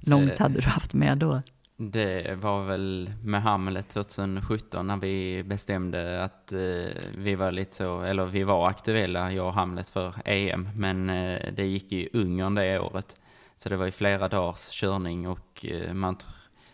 [0.00, 1.42] långt eh, hade du haft med då?
[1.78, 8.00] Det var väl med Hamlet 2017 när vi bestämde att eh, vi var lite så,
[8.00, 10.68] eller vi var aktuella, jag och Hamlet, för EM.
[10.76, 13.16] Men eh, det gick i Ungern det året.
[13.56, 16.16] Så det var ju flera dagars körning och eh, man,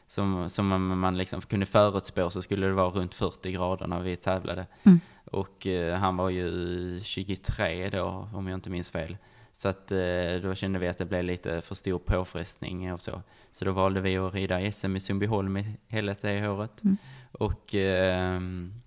[0.07, 4.17] som, som man liksom kunde förutspå så skulle det vara runt 40 grader när vi
[4.17, 4.67] tävlade.
[4.83, 5.01] Mm.
[5.25, 9.17] Och eh, han var ju 23 då, om jag inte minns fel.
[9.63, 13.23] Så att eh, då kände vi att det blev lite för stor påfrestning och så.
[13.53, 16.85] Så då valde vi att rida SM i Sundbyholm hela det året.
[16.85, 16.97] Mm.
[17.33, 18.81] Och, ehm,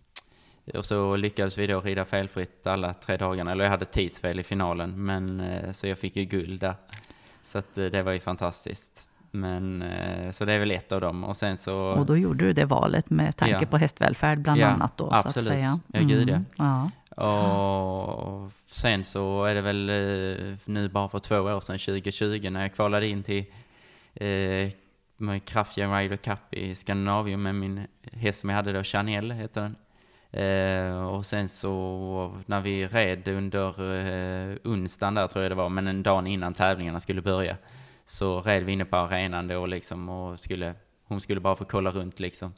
[0.74, 3.52] och så lyckades vi då rida felfritt alla tre dagarna.
[3.52, 6.76] Eller jag hade tidsfel i finalen, men eh, så jag fick ju guld där.
[7.42, 9.10] Så att eh, det var ju fantastiskt.
[9.32, 9.84] Men,
[10.32, 11.24] så det är väl ett av dem.
[11.24, 13.66] Och, sen så, och då gjorde du det valet med tanke ja.
[13.66, 15.10] på hästvälfärd bland ja, annat då?
[15.12, 15.80] Absolut, så att säga.
[15.88, 16.34] ja gud ja.
[16.34, 16.46] Mm.
[16.58, 16.92] ja.
[17.16, 22.62] Och sen så är det väl eh, nu bara för två år sedan, 2020, när
[22.62, 23.46] jag kvalade in till
[24.14, 24.70] eh,
[25.18, 29.62] med Kraftjärn Rider Cup i Skandinavien med min häst som jag hade då, Chanel heter
[29.62, 29.76] den.
[30.36, 35.70] Eh, och sen så när vi red under eh, onsdagen där tror jag det var,
[35.70, 37.58] men en dag innan tävlingarna skulle börja,
[38.06, 40.74] så red vi inne på arenan då liksom och skulle,
[41.06, 42.54] hon skulle bara få kolla runt liksom.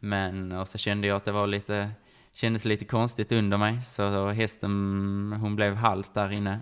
[0.00, 1.90] Men, och så kände jag att det var lite
[2.34, 3.82] kändes lite konstigt under mig.
[3.82, 4.70] Så hästen,
[5.40, 6.60] hon blev halt där inne.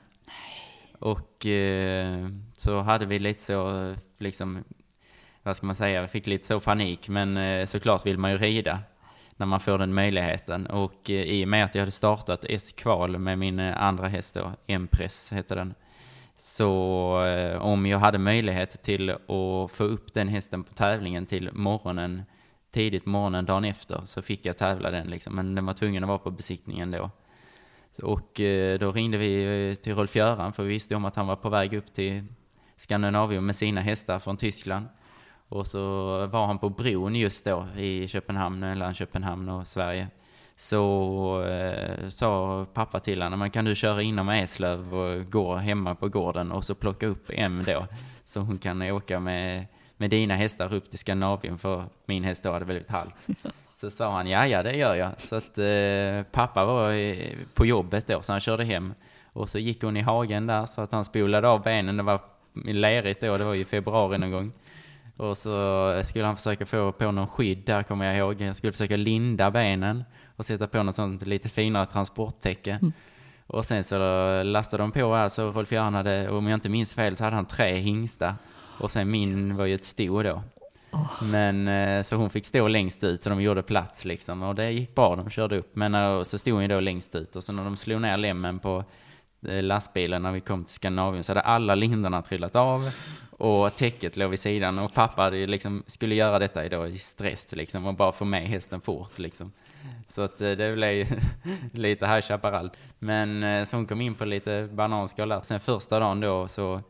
[0.98, 4.64] Och eh, så hade vi lite så, liksom,
[5.42, 7.08] vad ska man säga, vi fick lite så panik.
[7.08, 8.78] Men eh, såklart vill man ju rida
[9.36, 10.66] när man får den möjligheten.
[10.66, 14.08] Och eh, i och med att jag hade startat ett kval med min eh, andra
[14.08, 15.74] häst då, Empress heter den.
[16.40, 21.50] Så eh, om jag hade möjlighet till att få upp den hästen på tävlingen till
[21.52, 22.22] morgonen
[22.70, 25.34] tidigt morgonen dagen efter så fick jag tävla den liksom.
[25.34, 27.10] Men den var tvungen att vara på besiktningen då.
[28.02, 31.26] Och eh, då ringde vi eh, till Rolf Göran för vi visste om att han
[31.26, 32.24] var på väg upp till
[32.76, 34.88] Skandinavien med sina hästar från Tyskland.
[35.48, 35.80] Och så
[36.26, 40.08] var han på bron just då i Köpenhamn, mellan Köpenhamn och Sverige.
[40.56, 45.94] Så eh, sa pappa till honom, men kan du köra inom Eslöv och gå hemma
[45.94, 47.86] på gården och så plocka upp M då.
[48.24, 49.66] Så hon kan åka med
[50.01, 53.14] med dina hästar upp till Skandinavien för min häst då hade blivit halt.
[53.80, 55.20] Så sa han, ja, ja, det gör jag.
[55.20, 58.94] Så att eh, pappa var i, på jobbet då, så han körde hem.
[59.32, 61.96] Och så gick hon i hagen där, så att han spolade av benen.
[61.96, 62.20] Det var
[62.64, 64.53] lerigt då, det var ju februari någon gång.
[65.16, 68.40] Och så skulle han försöka få på någon skydd där, kommer jag ihåg.
[68.40, 70.05] Jag skulle försöka linda benen
[70.36, 72.78] och sätta på något sånt lite finare transporttäcke.
[72.82, 72.92] Mm.
[73.46, 73.96] Och sen så
[74.42, 77.36] lastade de på här, så Rolf Göran hade, om jag inte minns fel, så hade
[77.36, 78.34] han tre hingstar.
[78.80, 80.42] Och sen min var ju ett sto då.
[80.92, 81.24] Oh.
[81.24, 84.42] Men eh, så hon fick stå längst ut, så de gjorde plats liksom.
[84.42, 85.76] Och det gick bra, de körde upp.
[85.76, 87.36] Men eh, så stod hon ju då längst ut.
[87.36, 88.84] Och så när de slog ner lämmen på
[89.46, 92.90] eh, lastbilen när vi kom till Skandinavien så hade alla lindorna trillat av
[93.30, 97.56] och täcket låg vid sidan och pappa hade liksom, skulle göra detta idag i stress
[97.56, 99.52] liksom och bara få med hästen fort liksom.
[100.08, 101.06] Så att det blev ju
[101.72, 102.70] lite High Chaparral.
[102.98, 105.40] Men så hon kom in på lite bananskal där.
[105.40, 106.82] Sen första dagen då så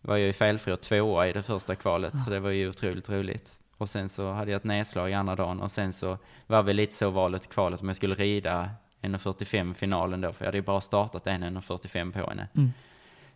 [0.00, 2.24] var jag ju felfri och tvåa i det första kvalet, ja.
[2.24, 3.60] så det var ju otroligt roligt.
[3.76, 6.74] Och sen så hade jag ett nedslag i andra dagen och sen så var vi
[6.74, 8.70] lite så valet i kvalet om jag skulle rida
[9.02, 12.48] 1.45 finalen då, för jag hade ju bara startat en 1.45 på henne.
[12.56, 12.72] Mm.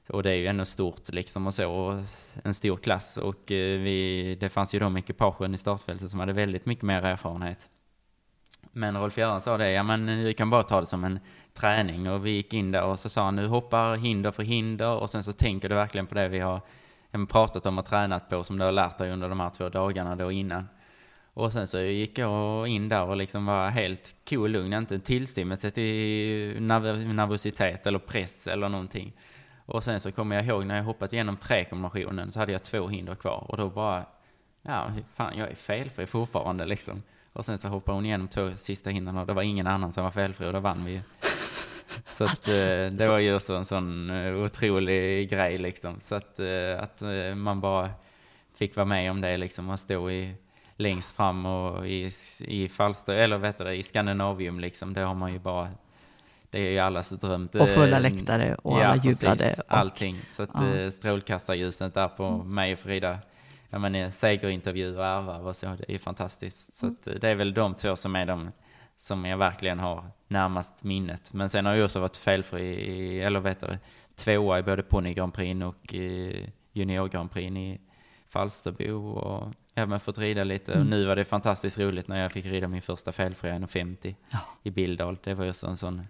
[0.09, 2.05] Och det är ju ändå stort liksom och så, och
[2.45, 3.17] en stor klass.
[3.17, 7.03] Och eh, vi, det fanns ju de ekipagen i startfältet som hade väldigt mycket mer
[7.03, 7.69] erfarenhet.
[8.73, 11.21] Men Rolf Göran sa det, ja men du kan bara ta det som en
[11.55, 14.97] träning och vi gick in där och så sa han nu hoppar hinder för hinder
[14.97, 16.61] och sen så tänker du verkligen på det vi har
[17.29, 20.17] pratat om och tränat på som du har lärt dig under de här två dagarna
[20.17, 20.69] då innan.
[21.35, 25.71] Och sen så gick jag in där och liksom var helt cool lugn, inte tillstymmelse
[25.71, 29.13] till nervositet eller press eller någonting.
[29.67, 32.89] Och sen så kommer jag ihåg när jag hoppat igenom trekombinationen så hade jag två
[32.89, 34.05] hinder kvar och då bara,
[34.63, 37.03] ja, fan jag är felfri fortfarande liksom.
[37.33, 40.05] Och sen så hoppade hon igenom två sista hindren och det var ingen annan som
[40.05, 41.01] var felfri och då vann vi ju.
[42.07, 42.55] Så att, eh,
[42.93, 46.01] det var ju också en sån eh, otrolig grej liksom.
[46.01, 47.03] Så att, eh, att
[47.37, 47.91] man bara
[48.55, 50.35] fick vara med om det liksom och stå i,
[50.77, 52.11] längst fram och i,
[52.41, 54.95] i Falster, eller vet du, i Skandinavium liksom.
[54.95, 55.69] Det har man ju bara,
[56.51, 57.49] det är ju allas dröm.
[57.61, 59.37] Och fulla läktare och ja, alla jublade.
[59.37, 60.21] Precis, och, allting.
[60.31, 60.91] Så att ja.
[60.91, 62.55] strålkastarljuset där på mm.
[62.55, 63.19] mig och Frida
[63.73, 66.75] ja, men, segerintervju och ärvar och så, det är fantastiskt.
[66.75, 68.51] Så att, det är väl de två som är de
[68.97, 71.33] som jag verkligen har närmast minnet.
[71.33, 73.79] Men sen har jag också varit felfri, eller vet du,
[74.15, 75.95] tvåa i både ponny Grand Prix och
[76.73, 77.81] junior Grand Prix i
[78.29, 80.73] Falsterbo och även fått rida lite.
[80.73, 80.83] Mm.
[80.83, 84.39] Och nu var det fantastiskt roligt när jag fick rida min första felfria 1,50 ja.
[84.63, 85.19] i Bildal.
[85.25, 86.07] Det var ju en sån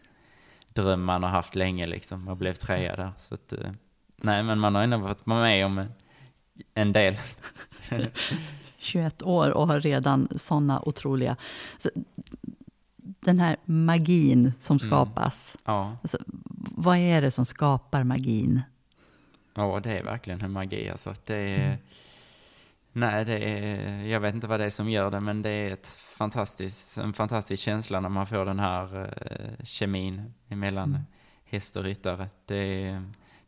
[0.68, 3.12] dröm man har haft länge liksom och blev trea där.
[3.18, 3.70] Så att, eh,
[4.16, 5.84] nej, men man har ändå varit med om
[6.74, 7.16] en del.
[8.78, 11.36] 21 år och har redan sådana otroliga...
[11.78, 11.90] Så
[13.20, 14.90] den här magin som mm.
[14.90, 15.56] skapas.
[15.64, 15.76] Mm.
[15.76, 15.96] Ja.
[16.02, 16.18] Alltså,
[16.76, 18.62] vad är det som skapar magin?
[19.54, 20.90] Ja, det är verkligen en magi.
[20.90, 21.14] Alltså.
[21.24, 21.78] Det är, mm.
[22.92, 25.70] Nej, det är, jag vet inte vad det är som gör det, men det är
[25.70, 31.02] ett fantastiskt, en fantastisk känsla när man får den här uh, kemin emellan mm.
[31.44, 32.28] häst och ryttare.
[32.46, 33.02] Det är,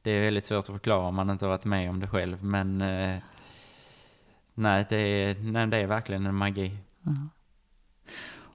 [0.05, 2.45] det är väldigt svårt att förklara om man inte har varit med om det själv,
[2.45, 3.19] men uh,
[4.55, 6.77] nej, det är, nej, det är verkligen en magi.
[7.07, 7.31] Mm.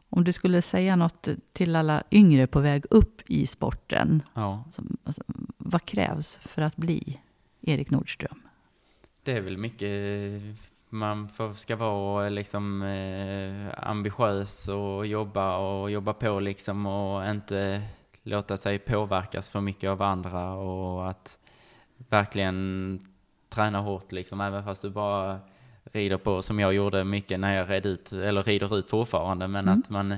[0.10, 4.64] Om du skulle säga något till alla yngre på väg upp i sporten, ja.
[4.72, 5.24] som, alltså,
[5.58, 7.20] vad krävs för att bli
[7.62, 8.42] Erik Nordström?
[9.24, 9.92] Det är väl mycket
[10.90, 17.82] man får, ska vara liksom eh, ambitiös och jobba och jobba på liksom och inte
[18.30, 21.40] låta sig påverkas för mycket av andra och att
[22.10, 23.00] verkligen
[23.50, 25.40] träna hårt liksom, även fast du bara
[25.84, 29.68] rider på, som jag gjorde mycket när jag red ut, eller rider ut fortfarande, men
[29.68, 29.80] mm.
[29.80, 30.16] att man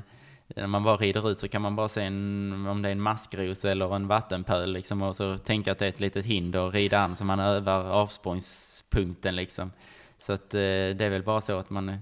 [0.56, 3.02] när man bara rider ut så kan man bara se en, om det är en
[3.02, 6.74] maskros eller en vattenpöl liksom, och så tänka att det är ett litet hinder och
[6.74, 9.72] rida an så man övar avsprångspunkten liksom.
[10.18, 11.98] Så att eh, det är väl bara så att man,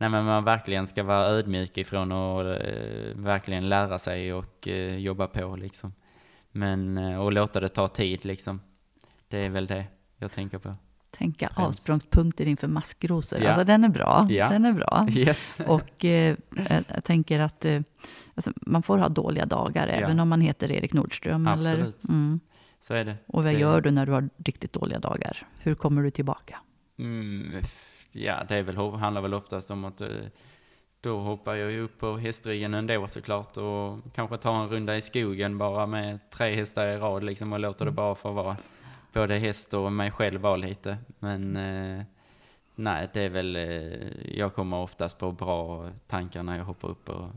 [0.00, 4.96] nej, men man verkligen ska vara ödmjuk ifrån och eh, verkligen lära sig och eh,
[4.96, 5.92] jobba på liksom.
[6.52, 8.60] Men, eh, och låta det ta tid liksom.
[9.28, 9.86] Det är väl det
[10.18, 10.74] jag tänker på
[11.10, 13.40] tänka avsprångspunkter inför maskrosor.
[13.40, 13.48] Ja.
[13.48, 14.26] Alltså den är bra.
[14.30, 14.48] Ja.
[14.48, 15.06] Den är bra.
[15.14, 15.58] Yes.
[15.66, 16.36] Och eh,
[16.88, 17.80] jag tänker att eh,
[18.34, 19.92] alltså, man får ha dåliga dagar ja.
[19.92, 21.46] även om man heter Erik Nordström.
[21.46, 22.04] Absolut.
[22.04, 22.40] Eller, mm.
[22.80, 23.16] Så är det.
[23.26, 23.58] Och vad det...
[23.58, 25.46] gör du när du har riktigt dåliga dagar?
[25.58, 26.58] Hur kommer du tillbaka?
[26.98, 27.62] Mm,
[28.12, 30.08] ja, det är väl, handlar väl oftast om att eh,
[31.00, 35.00] då hoppar jag ju upp på hästryggen ändå såklart och kanske tar en runda i
[35.00, 37.94] skogen bara med tre hästar i rad liksom och låter det mm.
[37.94, 38.56] bara få vara
[39.12, 40.98] både häst och mig själv var lite.
[41.18, 42.04] Men eh,
[42.74, 47.04] nej, det är väl, eh, jag kommer oftast på bra tankar när jag hoppar upp
[47.04, 47.30] på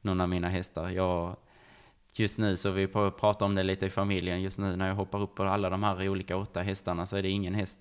[0.00, 0.88] någon av mina hästar.
[0.88, 1.36] Jag,
[2.14, 5.20] just nu så vi pratar om det lite i familjen, just nu när jag hoppar
[5.20, 7.80] upp på alla de här olika åtta hästarna så är det ingen häst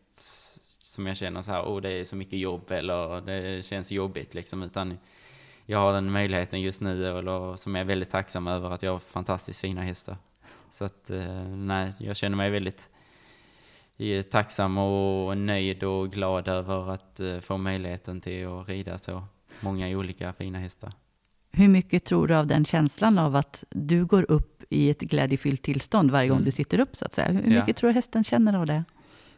[0.92, 4.34] som jag känner så här, oh, det är så mycket jobb eller det känns jobbigt
[4.34, 4.98] liksom, utan
[5.66, 8.92] jag har den möjligheten just nu, eller som jag är väldigt tacksam över, att jag
[8.92, 10.18] har fantastiskt fina hästar.
[10.70, 12.89] Så att, eh, nej, jag känner mig väldigt
[13.98, 19.24] eh, tacksam och nöjd och glad över att eh, få möjligheten till att rida så
[19.60, 20.94] många olika fina hästar.
[21.52, 25.62] Hur mycket tror du av den känslan av att du går upp i ett glädjefyllt
[25.62, 26.46] tillstånd varje gång mm.
[26.46, 27.32] du sitter upp, så att säga?
[27.32, 27.74] Hur mycket ja.
[27.74, 28.84] tror du hästen känner av det?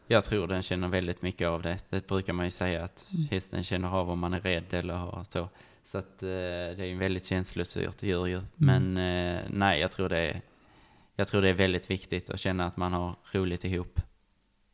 [0.08, 1.78] Jag tror den känner väldigt mycket av det.
[1.90, 3.28] Det brukar man ju säga att mm.
[3.32, 5.50] hästen känner av om man är rädd eller så.
[5.84, 8.38] Så att eh, det är en väldigt känslostyrt djur ju.
[8.38, 8.48] Mm.
[8.58, 10.42] Men eh, nej, jag tror, det är,
[11.16, 14.02] jag tror det är väldigt viktigt att känna att man har roligt ihop.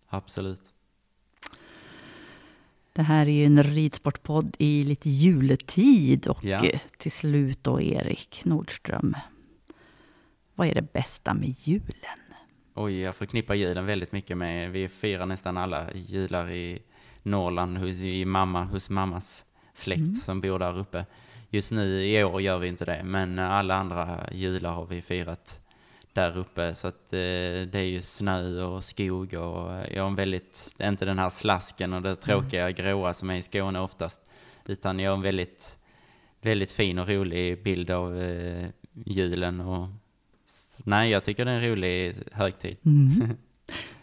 [0.08, 0.74] Absolut.
[2.94, 6.62] Det här är ju en ridsportpodd i lite juletid och ja.
[6.98, 9.16] Till slut då Erik Nordström.
[10.56, 12.20] Vad är det bästa med julen?
[12.74, 16.82] Oj, jag förknippar julen väldigt mycket med, vi firar nästan alla jular i
[17.24, 20.16] Norrland, hos, i mamma, hos mammas släkt mm.
[20.16, 21.06] som bor där uppe.
[21.50, 25.62] Just nu i år gör vi inte det, men alla andra jular har vi firat
[26.14, 26.74] där uppe.
[26.76, 27.18] Så att eh,
[27.72, 31.94] det är ju snö och skog och jag har en väldigt, inte den här slasken
[31.94, 32.74] och det tråkiga mm.
[32.74, 34.20] gråa som är i Skåne oftast.
[34.66, 35.80] Utan jag har en väldigt,
[36.42, 38.68] väldigt fin och rolig bild av eh,
[39.06, 39.88] julen och
[40.86, 42.78] nej, jag tycker det är en rolig högtid.
[42.86, 43.38] Mm.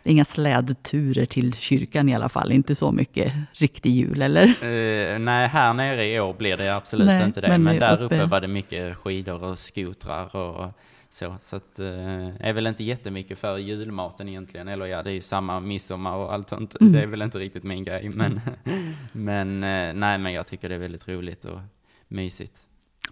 [0.04, 4.46] inga slädturer till kyrkan i alla fall, inte så mycket riktig jul, eller?
[4.46, 8.02] Uh, nej, här nere i år blir det absolut nej, inte det, men, men där
[8.02, 8.04] uppe...
[8.04, 10.70] uppe var det mycket skidor och skotrar och
[11.10, 15.14] så, så att, uh, är väl inte jättemycket för julmaten egentligen, eller ja, det är
[15.14, 16.92] ju samma midsommar och allt sånt, mm.
[16.92, 18.40] det är väl inte riktigt min grej, men,
[19.12, 21.60] men uh, nej, men jag tycker det är väldigt roligt och
[22.08, 22.62] mysigt.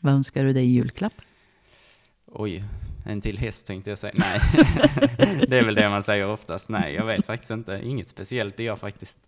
[0.01, 1.12] Vad önskar du dig i julklapp?
[2.27, 2.65] Oj,
[3.05, 4.12] en till häst tänkte jag säga.
[4.16, 4.40] Nej,
[5.48, 6.68] det är väl det man säger oftast.
[6.68, 7.80] Nej, jag vet faktiskt inte.
[7.84, 9.18] Inget speciellt det jag faktiskt.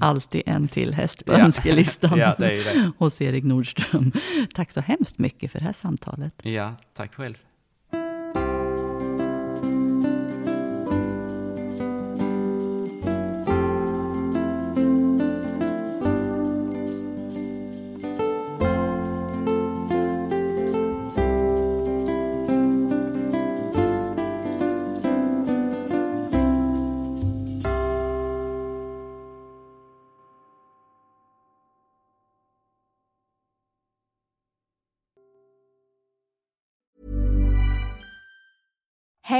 [0.00, 1.38] Alltid en till häst på ja.
[1.38, 2.92] önskelistan ja, det är det.
[2.98, 4.12] hos Erik Nordström.
[4.54, 6.34] Tack så hemskt mycket för det här samtalet.
[6.42, 7.34] Ja, tack själv.